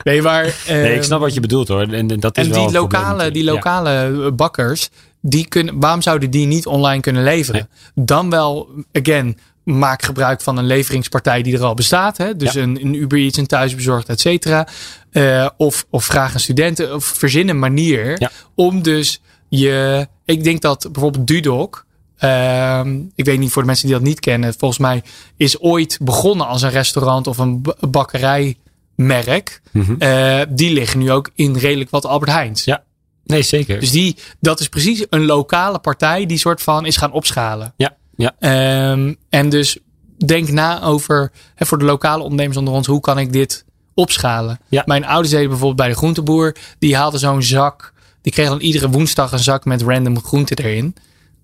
nee, 0.04 0.22
maar. 0.22 0.46
eh, 0.46 0.54
Nee, 0.68 0.96
ik 0.96 1.04
snap 1.04 1.20
wat 1.20 1.34
je 1.34 1.39
bedoelt 1.39 1.68
hoor. 1.68 1.82
En, 1.82 2.08
dat 2.20 2.38
is 2.38 2.46
en 2.48 2.54
wel 2.54 2.66
die 2.68 2.76
lokale, 2.78 3.32
die. 3.32 3.44
Ja. 3.44 3.52
lokale 3.52 4.32
bakkers, 4.32 4.89
die 5.26 5.48
kunnen, 5.48 5.80
waarom 5.80 6.02
zouden 6.02 6.30
die 6.30 6.46
niet 6.46 6.66
online 6.66 7.02
kunnen 7.02 7.24
leveren? 7.24 7.70
Dan 7.96 8.30
wel, 8.30 8.70
again, 8.92 9.38
maak 9.64 10.02
gebruik 10.04 10.42
van 10.42 10.58
een 10.58 10.66
leveringspartij 10.66 11.42
die 11.42 11.54
er 11.56 11.64
al 11.64 11.74
bestaat. 11.74 12.18
Hè? 12.18 12.36
Dus 12.36 12.54
Ja. 12.54 12.62
een, 12.62 12.82
een 12.82 12.94
Uber 12.94 13.20
Eats, 13.20 13.38
een 13.38 13.48
thuisbezorgd, 13.48 14.10
et 14.10 14.20
cetera. 14.20 14.68
Eh, 15.12 15.50
of, 15.58 15.86
of 15.90 16.06
vraag 16.06 16.34
een 16.34 16.40
studenten, 16.40 16.96
of 16.96 17.06
verzin 17.06 17.50
een 17.50 17.60
manier 17.60 18.20
Ja. 18.22 18.32
om 18.56 18.82
dus 18.82 19.22
je... 19.50 20.08
Ik 20.26 20.44
denk 20.44 20.62
dat 20.62 20.88
bijvoorbeeld 20.92 21.28
Dudok... 21.28 21.86
ehm, 22.18 23.00
ik 23.16 23.26
weet 23.26 23.40
niet 23.40 23.52
voor 23.52 23.62
de 23.62 23.68
mensen 23.68 23.88
die 23.88 23.96
dat 23.96 24.06
niet 24.06 24.20
kennen. 24.20 24.54
Volgens 24.58 24.80
mij 24.80 25.04
is 25.38 25.60
ooit 25.60 25.98
begonnen 26.02 26.48
als 26.48 26.62
een 26.62 26.70
restaurant 26.70 27.28
of 27.28 27.38
een 27.38 27.62
bakkerijmerk. 27.90 29.62
Eh, 30.00 30.42
die 30.50 30.74
liggen 30.74 31.00
nu 31.00 31.12
ook 31.12 31.30
in 31.36 31.56
redelijk 31.58 31.90
wat 31.90 32.06
Albert 32.06 32.32
Heijns. 32.32 32.64
Ja. 32.64 32.84
Nee, 33.24 33.42
zeker. 33.42 33.80
Dus 33.80 33.92
die, 33.92 34.18
dat 34.40 34.60
is 34.60 34.68
precies 34.68 35.06
een 35.10 35.26
lokale 35.26 35.80
partij 35.80 36.26
die 36.26 36.38
soort 36.38 36.62
van 36.62 36.86
is 36.86 36.98
gaan 36.98 37.12
opschalen. 37.12 37.74
ja, 37.78 37.96
ja. 38.16 38.36
Ehm, 38.40 39.14
en 39.30 39.50
dus 39.50 39.78
denk 40.26 40.50
na 40.50 40.82
over, 40.84 41.32
hè, 41.56 41.66
voor 41.66 41.78
de 41.78 41.86
lokale 41.86 42.24
ondernemers 42.24 42.58
onder 42.58 42.74
ons, 42.74 42.88
hoe 42.88 43.00
kan 43.00 43.20
ik 43.20 43.34
dit 43.34 43.66
opschalen? 43.94 44.60
Ja. 44.70 44.84
Mijn 44.86 45.06
ouders 45.06 45.30
deden 45.30 45.48
bijvoorbeeld 45.50 45.80
bij 45.80 45.88
de 45.90 45.96
groenteboer, 45.96 46.56
die 46.80 46.96
haalden 46.96 47.20
zo'n 47.20 47.44
zak, 47.44 47.94
die 48.22 48.32
kregen 48.32 48.52
dan 48.52 48.62
iedere 48.62 48.90
woensdag 48.90 49.32
een 49.32 49.40
zak 49.40 49.66
met 49.66 49.82
random 49.82 50.24
groenten 50.24 50.58
erin. 50.58 50.96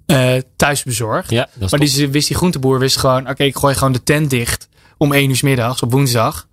eh 0.05 0.33
thuisbezorgd. 0.55 1.29
ja 1.29 1.41
dat 1.53 1.63
is 1.63 1.71
maar 1.71 1.79
top. 1.79 1.89
die 1.89 2.09
wist 2.09 2.27
die 2.27 2.37
groenteboer 2.37 2.79
wist 2.79 2.97
gewoon, 2.97 3.29
oké, 3.29 3.43
ik 3.43 3.57
gooi 3.57 3.75
gewoon 3.75 3.93
de 3.93 4.03
tent 4.03 4.29
dicht 4.29 4.67
om 4.97 5.13
één 5.13 5.29
uur 5.29 5.35
's 5.35 5.41
middags 5.41 5.81
op 5.81 5.91
woensdag. 5.91 6.47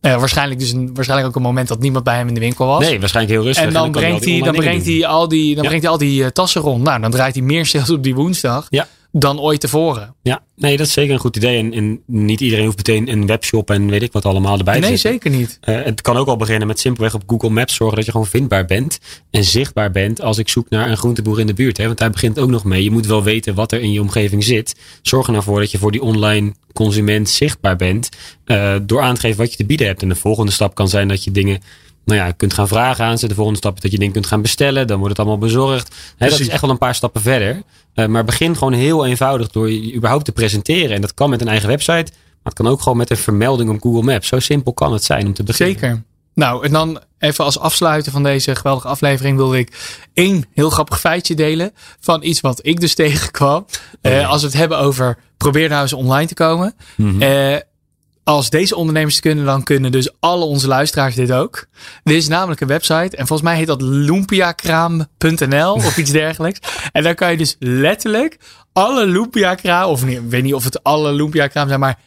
Eh, 0.00 0.18
waarschijnlijk 0.18 0.60
dus 0.60 0.72
een, 0.72 0.94
waarschijnlijk 0.94 1.28
ook 1.28 1.36
een 1.36 1.42
moment 1.42 1.68
dat 1.68 1.78
niemand 1.78 2.04
bij 2.04 2.16
hem 2.16 2.28
in 2.28 2.34
de 2.34 2.40
winkel 2.40 2.66
was. 2.66 2.80
Nee, 2.80 3.00
waarschijnlijk 3.00 3.34
heel 3.36 3.44
rustig. 3.46 3.64
En 3.66 3.72
dan 3.72 3.90
brengt 3.90 4.24
hij 4.24 4.38
dan 4.40 4.52
die 4.52 4.60
brengt 4.62 4.86
hij 4.86 5.06
al 5.06 5.28
die, 5.28 5.54
dan 5.54 5.62
Ja. 5.62 5.68
brengt 5.68 5.84
hij 5.84 5.92
al 5.92 5.98
die 5.98 6.32
tassen 6.32 6.60
rond. 6.60 6.82
Nou, 6.82 7.00
dan 7.00 7.10
draait 7.10 7.34
hij 7.34 7.44
meer 7.44 7.66
sales 7.66 7.90
op 7.90 8.02
die 8.02 8.14
woensdag 8.14 8.66
Ja. 8.70 8.86
Dan 9.12 9.40
ooit 9.40 9.60
tevoren. 9.60 10.14
Ja, 10.22 10.42
nee, 10.56 10.76
dat 10.76 10.86
is 10.86 10.92
zeker 10.92 11.12
een 11.14 11.20
goed 11.20 11.36
idee. 11.36 11.58
En, 11.58 11.72
en 11.72 12.02
niet 12.06 12.40
iedereen 12.40 12.64
hoeft 12.64 12.76
meteen 12.76 13.12
een 13.12 13.26
webshop 13.26 13.70
en 13.70 13.90
weet 13.90 14.02
ik 14.02 14.12
wat 14.12 14.24
allemaal 14.24 14.58
erbij 14.58 14.80
te 14.80 14.86
Nee, 14.86 14.96
zeker 14.96 15.30
niet. 15.30 15.58
Eh, 15.60 15.82
het 15.82 16.02
kan 16.02 16.16
ook 16.16 16.26
al 16.26 16.36
beginnen 16.36 16.66
met 16.66 16.80
simpelweg 16.80 17.14
op 17.14 17.22
Google 17.26 17.50
Maps 17.50 17.74
zorgen 17.74 17.96
dat 17.96 18.04
je 18.04 18.10
gewoon 18.10 18.26
vindbaar 18.26 18.64
bent. 18.64 18.98
En 19.30 19.44
zichtbaar 19.44 19.90
bent 19.90 20.20
als 20.20 20.38
ik 20.38 20.48
zoek 20.48 20.70
naar 20.70 20.90
een 20.90 20.96
groenteboer 20.96 21.40
in 21.40 21.46
de 21.46 21.54
buurt. 21.54 21.76
Hè? 21.76 21.86
Want 21.86 21.98
daar 21.98 22.10
begint 22.10 22.38
ook 22.38 22.50
nog 22.50 22.64
mee. 22.64 22.82
Je 22.82 22.90
moet 22.90 23.06
wel 23.06 23.22
weten 23.22 23.54
wat 23.54 23.72
er 23.72 23.80
in 23.80 23.92
je 23.92 24.00
omgeving 24.00 24.44
zit. 24.44 24.74
Zorg 25.02 25.26
er 25.26 25.32
nou 25.32 25.44
voor 25.44 25.60
dat 25.60 25.70
je 25.70 25.78
voor 25.78 25.92
die 25.92 26.02
online 26.02 26.54
consument 26.72 27.28
zichtbaar 27.28 27.76
bent. 27.76 28.08
eh, 28.44 28.76
door 28.82 29.00
aan 29.02 29.14
te 29.14 29.20
geven 29.20 29.38
wat 29.38 29.50
je 29.50 29.56
te 29.56 29.64
bieden 29.64 29.86
hebt. 29.86 30.02
En 30.02 30.08
de 30.08 30.14
volgende 30.14 30.52
stap 30.52 30.74
kan 30.74 30.88
zijn 30.88 31.08
dat 31.08 31.24
je 31.24 31.30
dingen 31.30 31.60
nou 32.08 32.20
ja, 32.20 32.32
kunt 32.32 32.54
gaan 32.54 32.68
vragen 32.68 33.04
aan 33.04 33.18
ze. 33.18 33.28
De 33.28 33.34
volgende 33.34 33.58
stap 33.58 33.74
is 33.74 33.80
dat 33.80 33.90
je 33.90 33.98
dingen 33.98 34.12
kunt 34.12 34.26
gaan 34.26 34.42
bestellen. 34.42 34.86
Dan 34.86 34.98
wordt 34.98 35.16
het 35.16 35.26
allemaal 35.26 35.46
bezorgd. 35.48 35.94
Dat 36.18 36.40
is 36.40 36.48
echt 36.48 36.60
wel 36.60 36.70
een 36.70 36.78
paar 36.78 36.94
stappen 36.94 37.20
verder. 37.20 37.62
Eh, 37.94 38.06
maar 38.06 38.24
begin 38.24 38.56
gewoon 38.56 38.72
heel 38.72 39.06
eenvoudig 39.06 39.48
door 39.48 39.70
je 39.70 39.94
überhaupt 39.94 40.24
te 40.24 40.32
presenteren. 40.32 40.94
En 40.94 41.00
dat 41.00 41.14
kan 41.14 41.30
met 41.30 41.40
een 41.40 41.48
eigen 41.48 41.68
website. 41.68 42.12
Maar 42.12 42.52
het 42.52 42.54
kan 42.54 42.66
ook 42.66 42.82
gewoon 42.82 42.98
met 42.98 43.10
een 43.10 43.16
vermelding 43.16 43.70
op 43.70 43.80
Google 43.80 44.02
Maps. 44.02 44.28
Zo 44.28 44.38
simpel 44.38 44.72
kan 44.72 44.92
het 44.92 45.04
zijn 45.04 45.26
om 45.26 45.34
te 45.34 45.42
beginnen. 45.42 45.78
Zeker. 45.78 46.02
Nou, 46.34 46.64
en 46.64 46.72
dan 46.72 47.00
even 47.18 47.44
als 47.44 47.58
afsluiten 47.58 48.12
van 48.12 48.22
deze 48.22 48.54
geweldige 48.54 48.88
aflevering 48.88 49.36
wilde 49.36 49.58
ik 49.58 50.00
één 50.14 50.44
heel 50.54 50.70
grappig 50.70 51.00
feitje 51.00 51.34
delen 51.34 51.72
van 52.00 52.22
iets 52.22 52.40
wat 52.40 52.58
ik 52.62 52.80
dus 52.80 52.94
tegenkwam. 53.04 53.66
Eh, 54.00 54.30
als 54.30 54.40
we 54.40 54.46
het 54.46 54.56
hebben 54.56 54.78
over 54.78 55.18
probeer 55.36 55.68
nou 55.68 55.82
eens 55.82 55.92
online 55.92 56.26
te 56.26 56.34
komen. 56.34 56.74
Eh, 57.18 57.56
als 58.28 58.50
deze 58.50 58.76
ondernemers 58.76 59.20
kunnen, 59.20 59.44
dan 59.44 59.62
kunnen 59.62 59.92
dus 59.92 60.10
alle 60.20 60.44
onze 60.44 60.68
luisteraars 60.68 61.14
dit 61.14 61.32
ook. 61.32 61.66
Dit 62.02 62.16
is 62.16 62.28
namelijk 62.28 62.60
een 62.60 62.68
website 62.68 63.16
en 63.16 63.26
volgens 63.26 63.48
mij 63.48 63.56
heet 63.56 63.66
dat 63.66 63.80
lumpiakraam.nl 63.82 65.72
of 65.72 65.96
iets 65.96 66.10
dergelijks. 66.10 66.58
En 66.92 67.02
dan 67.02 67.14
kan 67.14 67.30
je 67.30 67.36
dus 67.36 67.56
letterlijk 67.58 68.38
alle 68.72 69.06
lumpia-kraam, 69.06 69.90
of 69.90 70.04
niet, 70.04 70.16
ik 70.16 70.30
weet 70.30 70.42
niet 70.42 70.54
of 70.54 70.64
het 70.64 70.82
alle 70.82 71.12
lumpia-kraam 71.12 71.68
zijn, 71.68 71.80
maar 71.80 71.98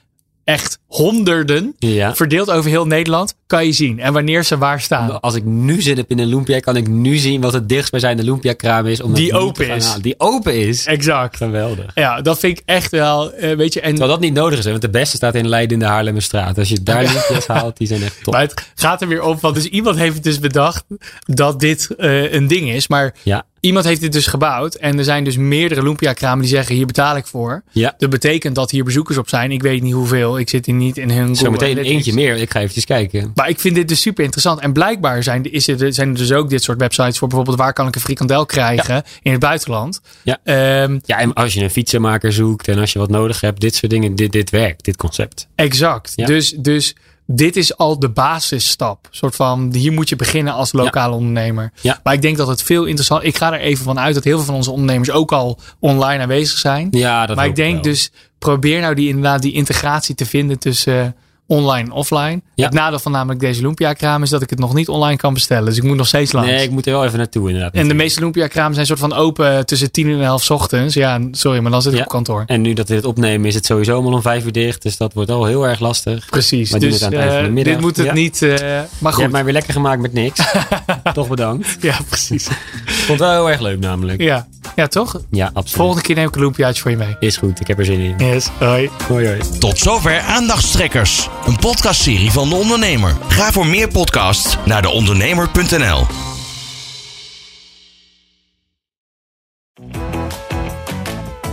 echt 0.43 0.79
honderden, 0.95 1.75
Ja. 1.79 2.15
verdeeld 2.15 2.51
over 2.51 2.69
heel 2.69 2.85
Nederland, 2.85 3.33
kan 3.47 3.65
je 3.65 3.71
zien. 3.71 3.99
En 3.99 4.13
wanneer 4.13 4.43
ze 4.43 4.57
waar 4.57 4.81
staan. 4.81 5.21
Als 5.21 5.35
ik 5.35 5.43
nu 5.45 5.81
zit 5.81 6.03
in 6.07 6.19
een 6.19 6.27
Lumpia, 6.27 6.59
kan 6.59 6.75
ik 6.75 6.87
nu 6.87 7.17
zien 7.17 7.41
wat 7.41 7.53
het 7.53 7.69
dichtstbijzijnde 7.69 8.23
Lumpia 8.23 8.53
kraam 8.53 8.85
is. 8.85 9.01
Om 9.01 9.13
Die 9.13 9.33
open 9.33 9.69
is. 9.75 9.85
halen. 9.85 10.01
Die 10.01 10.15
open 10.17 10.55
is. 10.55 10.85
Exact. 10.85 11.37
Geweldig. 11.37 11.91
Ja, 11.95 12.21
dat 12.21 12.39
vind 12.39 12.57
ik 12.57 12.63
echt 12.65 12.91
wel, 12.91 13.33
eh, 13.33 13.55
weet 13.55 13.73
je, 13.73 13.81
en 13.81 13.89
Terwijl 13.89 14.11
dat 14.11 14.19
niet 14.19 14.33
nodig 14.33 14.57
is, 14.59 14.63
hè, 14.65 14.69
want 14.69 14.81
de 14.81 14.89
beste 14.89 15.15
staat 15.15 15.35
in 15.35 15.47
Leiden 15.47 15.73
in 15.73 15.79
de 15.79 15.85
Haarlemmerstraat. 15.85 16.57
Als 16.57 16.69
je 16.69 16.83
daar 16.83 17.03
Lumpia's 17.03 17.47
haalt, 17.47 17.77
die 17.77 17.87
zijn 17.87 18.03
echt 18.03 18.23
top. 18.23 18.33
Maar 18.33 18.41
het 18.41 18.71
gaat 18.75 19.01
er 19.01 19.07
weer 19.07 19.21
op, 19.23 19.41
want 19.41 19.55
dus 19.55 19.65
iemand 19.65 19.97
heeft 19.97 20.23
dus 20.23 20.39
bedacht 20.39 20.83
dat 21.25 21.59
dit 21.59 21.95
eh, 21.97 22.33
een 22.33 22.47
ding 22.47 22.69
is. 22.71 22.87
Maar 22.87 23.13
Ja, 23.23 23.43
iemand 23.61 23.85
heeft 23.85 24.01
dit 24.01 24.11
dus 24.11 24.27
gebouwd. 24.27 24.75
En 24.75 24.97
er 24.97 25.03
zijn 25.03 25.23
dus 25.23 25.37
meerdere 25.37 25.83
Lumpia-kramen 25.83 26.39
die 26.41 26.49
zeggen, 26.55 26.75
hier 26.75 26.85
betaal 26.85 27.17
ik 27.17 27.25
voor. 27.25 27.63
ja. 27.71 27.93
Dat 27.97 28.09
betekent 28.09 28.55
dat 28.55 28.71
hier 28.71 28.83
bezoekers 28.83 29.17
op 29.17 29.29
zijn. 29.29 29.51
Ik 29.51 29.61
weet 29.61 29.81
niet 29.81 29.93
hoeveel. 29.93 30.39
Ik 30.39 30.49
zit 30.49 30.65
hier 30.65 30.75
niet 30.75 30.97
in 30.97 31.09
hun 31.09 31.35
Zometeen 31.35 31.77
eentje 31.77 32.13
meer. 32.13 32.35
Ik 32.35 32.51
ga 32.51 32.59
eventjes 32.59 32.85
kijken. 32.85 33.31
Maar 33.35 33.49
ik 33.49 33.59
vind 33.59 33.75
dit 33.75 33.87
dus 33.87 34.01
super 34.01 34.23
interessant. 34.23 34.59
En 34.59 34.73
blijkbaar 34.73 35.23
zijn, 35.23 35.51
is 35.51 35.67
er, 35.67 35.93
zijn 35.93 36.09
er 36.09 36.15
dus 36.15 36.31
ook 36.31 36.49
dit 36.49 36.63
soort 36.63 36.79
websites 36.79 37.17
voor 37.17 37.27
bijvoorbeeld 37.27 37.57
waar 37.57 37.73
kan 37.73 37.87
ik 37.87 37.95
een 37.95 38.01
frikandel 38.01 38.45
krijgen 38.45 39.03
in 39.21 39.31
het 39.31 39.39
buitenland. 39.41 40.01
Ja. 40.23 40.37
Ehm, 40.43 40.99
Ja, 41.05 41.17
en 41.17 41.33
als 41.33 41.53
je 41.53 41.63
een 41.63 41.69
fietsenmaker 41.69 42.33
zoekt 42.33 42.67
en 42.67 42.79
als 42.79 42.93
je 42.93 42.99
wat 42.99 43.09
nodig 43.09 43.41
hebt, 43.41 43.61
dit 43.61 43.75
soort 43.75 43.91
dingen, 43.91 44.15
dit, 44.15 44.31
dit 44.31 44.49
werkt, 44.49 44.85
dit 44.85 44.95
concept. 44.97 45.47
exact. 45.55 46.13
Ja. 46.15 46.25
Dus, 46.25 46.49
dus 46.57 46.95
dit 47.33 47.55
is 47.55 47.77
al 47.77 47.99
de 47.99 48.09
basisstap. 48.09 49.05
Een 49.05 49.15
soort 49.15 49.35
van, 49.35 49.73
hier 49.73 49.91
moet 49.91 50.09
je 50.09 50.15
beginnen 50.15 50.53
als 50.53 50.71
lokale 50.71 51.15
ondernemer. 51.15 51.71
Ja. 51.81 51.99
Maar 52.03 52.13
ik 52.13 52.21
denk 52.21 52.37
dat 52.37 52.47
het 52.47 52.63
veel 52.63 52.85
interessant 52.85 53.23
Ik 53.23 53.37
ga 53.37 53.53
er 53.53 53.59
even 53.59 53.83
van 53.83 53.99
uit 53.99 54.13
dat 54.13 54.23
heel 54.23 54.37
veel 54.37 54.45
van 54.45 54.55
onze 54.55 54.71
ondernemers 54.71 55.11
ook 55.11 55.31
al 55.31 55.59
online 55.79 56.21
aanwezig 56.21 56.57
zijn. 56.57 56.87
Ja, 56.91 57.25
dat 57.25 57.35
maar 57.35 57.45
ik 57.45 57.55
denk 57.55 57.73
wel. 57.73 57.81
dus, 57.81 58.11
probeer 58.39 58.81
nou 58.81 58.95
die, 58.95 59.07
inderdaad 59.07 59.41
die 59.41 59.53
integratie 59.53 60.15
te 60.15 60.25
vinden 60.25 60.59
tussen 60.59 61.15
online 61.51 61.85
en 61.89 61.91
offline. 61.91 62.41
Ja. 62.55 62.65
Het 62.65 62.73
nadeel 62.73 62.99
van 62.99 63.11
namelijk 63.11 63.39
deze 63.39 63.61
Lumpia-kraam 63.61 64.23
is 64.23 64.29
dat 64.29 64.41
ik 64.41 64.49
het 64.49 64.59
nog 64.59 64.73
niet 64.73 64.89
online 64.89 65.17
kan 65.17 65.33
bestellen. 65.33 65.65
Dus 65.65 65.77
ik 65.77 65.83
moet 65.83 65.97
nog 65.97 66.07
steeds 66.07 66.31
langs. 66.31 66.49
Nee, 66.49 66.63
ik 66.63 66.71
moet 66.71 66.85
er 66.85 66.91
wel 66.91 67.05
even 67.05 67.17
naartoe 67.17 67.47
inderdaad. 67.47 67.73
En 67.73 67.87
de 67.87 67.93
meeste 67.93 68.19
Lumpia-kramen 68.19 68.73
zijn 68.73 68.85
soort 68.85 68.99
van 68.99 69.13
open 69.13 69.65
tussen 69.65 69.91
10 69.91 70.09
en 70.09 70.21
11 70.23 70.43
's 70.43 70.49
ochtends. 70.49 70.93
Ja, 70.93 71.19
sorry, 71.31 71.59
maar 71.59 71.71
dan 71.71 71.81
zit 71.81 71.91
ik 71.91 71.97
Ja. 71.97 72.03
op 72.03 72.09
kantoor. 72.09 72.43
En 72.45 72.61
nu 72.61 72.73
dat 72.73 72.87
we 72.87 72.95
dit 72.95 73.05
opnemen, 73.05 73.47
is 73.47 73.55
het 73.55 73.65
sowieso 73.65 73.93
allemaal 73.93 74.13
om 74.13 74.21
vijf 74.21 74.45
uur 74.45 74.51
dicht. 74.51 74.81
Dus 74.81 74.97
dat 74.97 75.13
wordt 75.13 75.29
al 75.31 75.45
heel 75.45 75.67
erg 75.67 75.79
lastig. 75.79 76.25
Precies. 76.29 76.71
Maar 76.71 76.79
Dus 76.79 77.03
aan 77.03 77.11
het 77.11 77.19
eind 77.19 77.31
van 77.33 77.41
de 77.41 77.47
eh, 77.47 77.53
middag. 77.53 77.73
dit 77.73 77.83
moet 77.83 77.97
het 77.97 78.05
Ja. 78.05 78.13
niet. 78.13 78.41
eh, 78.41 78.49
maar 78.49 78.57
Je 78.99 79.07
goed. 79.07 79.17
hebt 79.19 79.31
mij 79.31 79.43
weer 79.43 79.53
lekker 79.53 79.73
gemaakt 79.73 80.01
met 80.01 80.13
niks. 80.13 80.41
Toch 81.13 81.27
bedankt. 81.27 81.77
Ja, 81.81 81.95
precies. 82.07 82.47
Vond 82.85 83.07
het 83.07 83.19
wel 83.19 83.31
heel 83.31 83.49
erg 83.49 83.59
leuk 83.61 83.79
namelijk. 83.79 84.21
Ja. 84.21 84.47
ja, 84.75 84.87
toch? 84.87 85.21
Ja, 85.31 85.45
absoluut. 85.53 85.69
Volgende 85.71 86.01
keer 86.01 86.15
neem 86.15 86.27
ik 86.27 86.35
een 86.35 86.41
Lumpiaatje 86.41 86.81
voor 86.81 86.91
je 86.91 86.97
mee. 86.97 87.15
Is 87.19 87.37
goed, 87.37 87.59
ik 87.59 87.67
heb 87.67 87.79
er 87.79 87.85
zin 87.85 87.99
in. 87.99 88.15
Yes, 88.17 88.49
hoi. 88.59 88.89
Hoi 89.07 89.27
hoi. 89.27 89.39
Tot 89.59 89.77
zover 89.77 90.19
Aandachtstrekkers, 90.19 91.29
een 91.45 91.55
podcastserie 91.55 92.31
van 92.31 92.49
De 92.49 92.55
Ondernemer. 92.55 93.15
Ga 93.27 93.51
voor 93.51 93.65
meer 93.65 93.87
podcasts 93.87 94.57
naar 94.65 94.81
deondernemer.nl. 94.81 96.05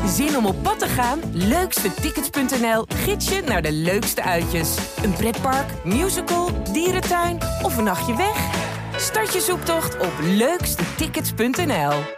Zin 0.07 0.37
om 0.37 0.47
op 0.47 0.63
pad 0.63 0.79
te 0.79 0.87
gaan? 0.87 1.21
Leukstetickets.nl 1.33 2.85
gids 2.95 3.29
je 3.29 3.43
naar 3.47 3.63
de 3.63 3.73
leukste 3.73 4.23
uitjes. 4.23 4.77
Een 5.03 5.13
pretpark, 5.13 5.85
musical, 5.85 6.63
dierentuin 6.73 7.39
of 7.63 7.77
een 7.77 7.85
nachtje 7.85 8.17
weg? 8.17 8.37
Start 8.97 9.33
je 9.33 9.41
zoektocht 9.41 9.99
op 9.99 10.13
leukstetickets.nl. 10.23 12.18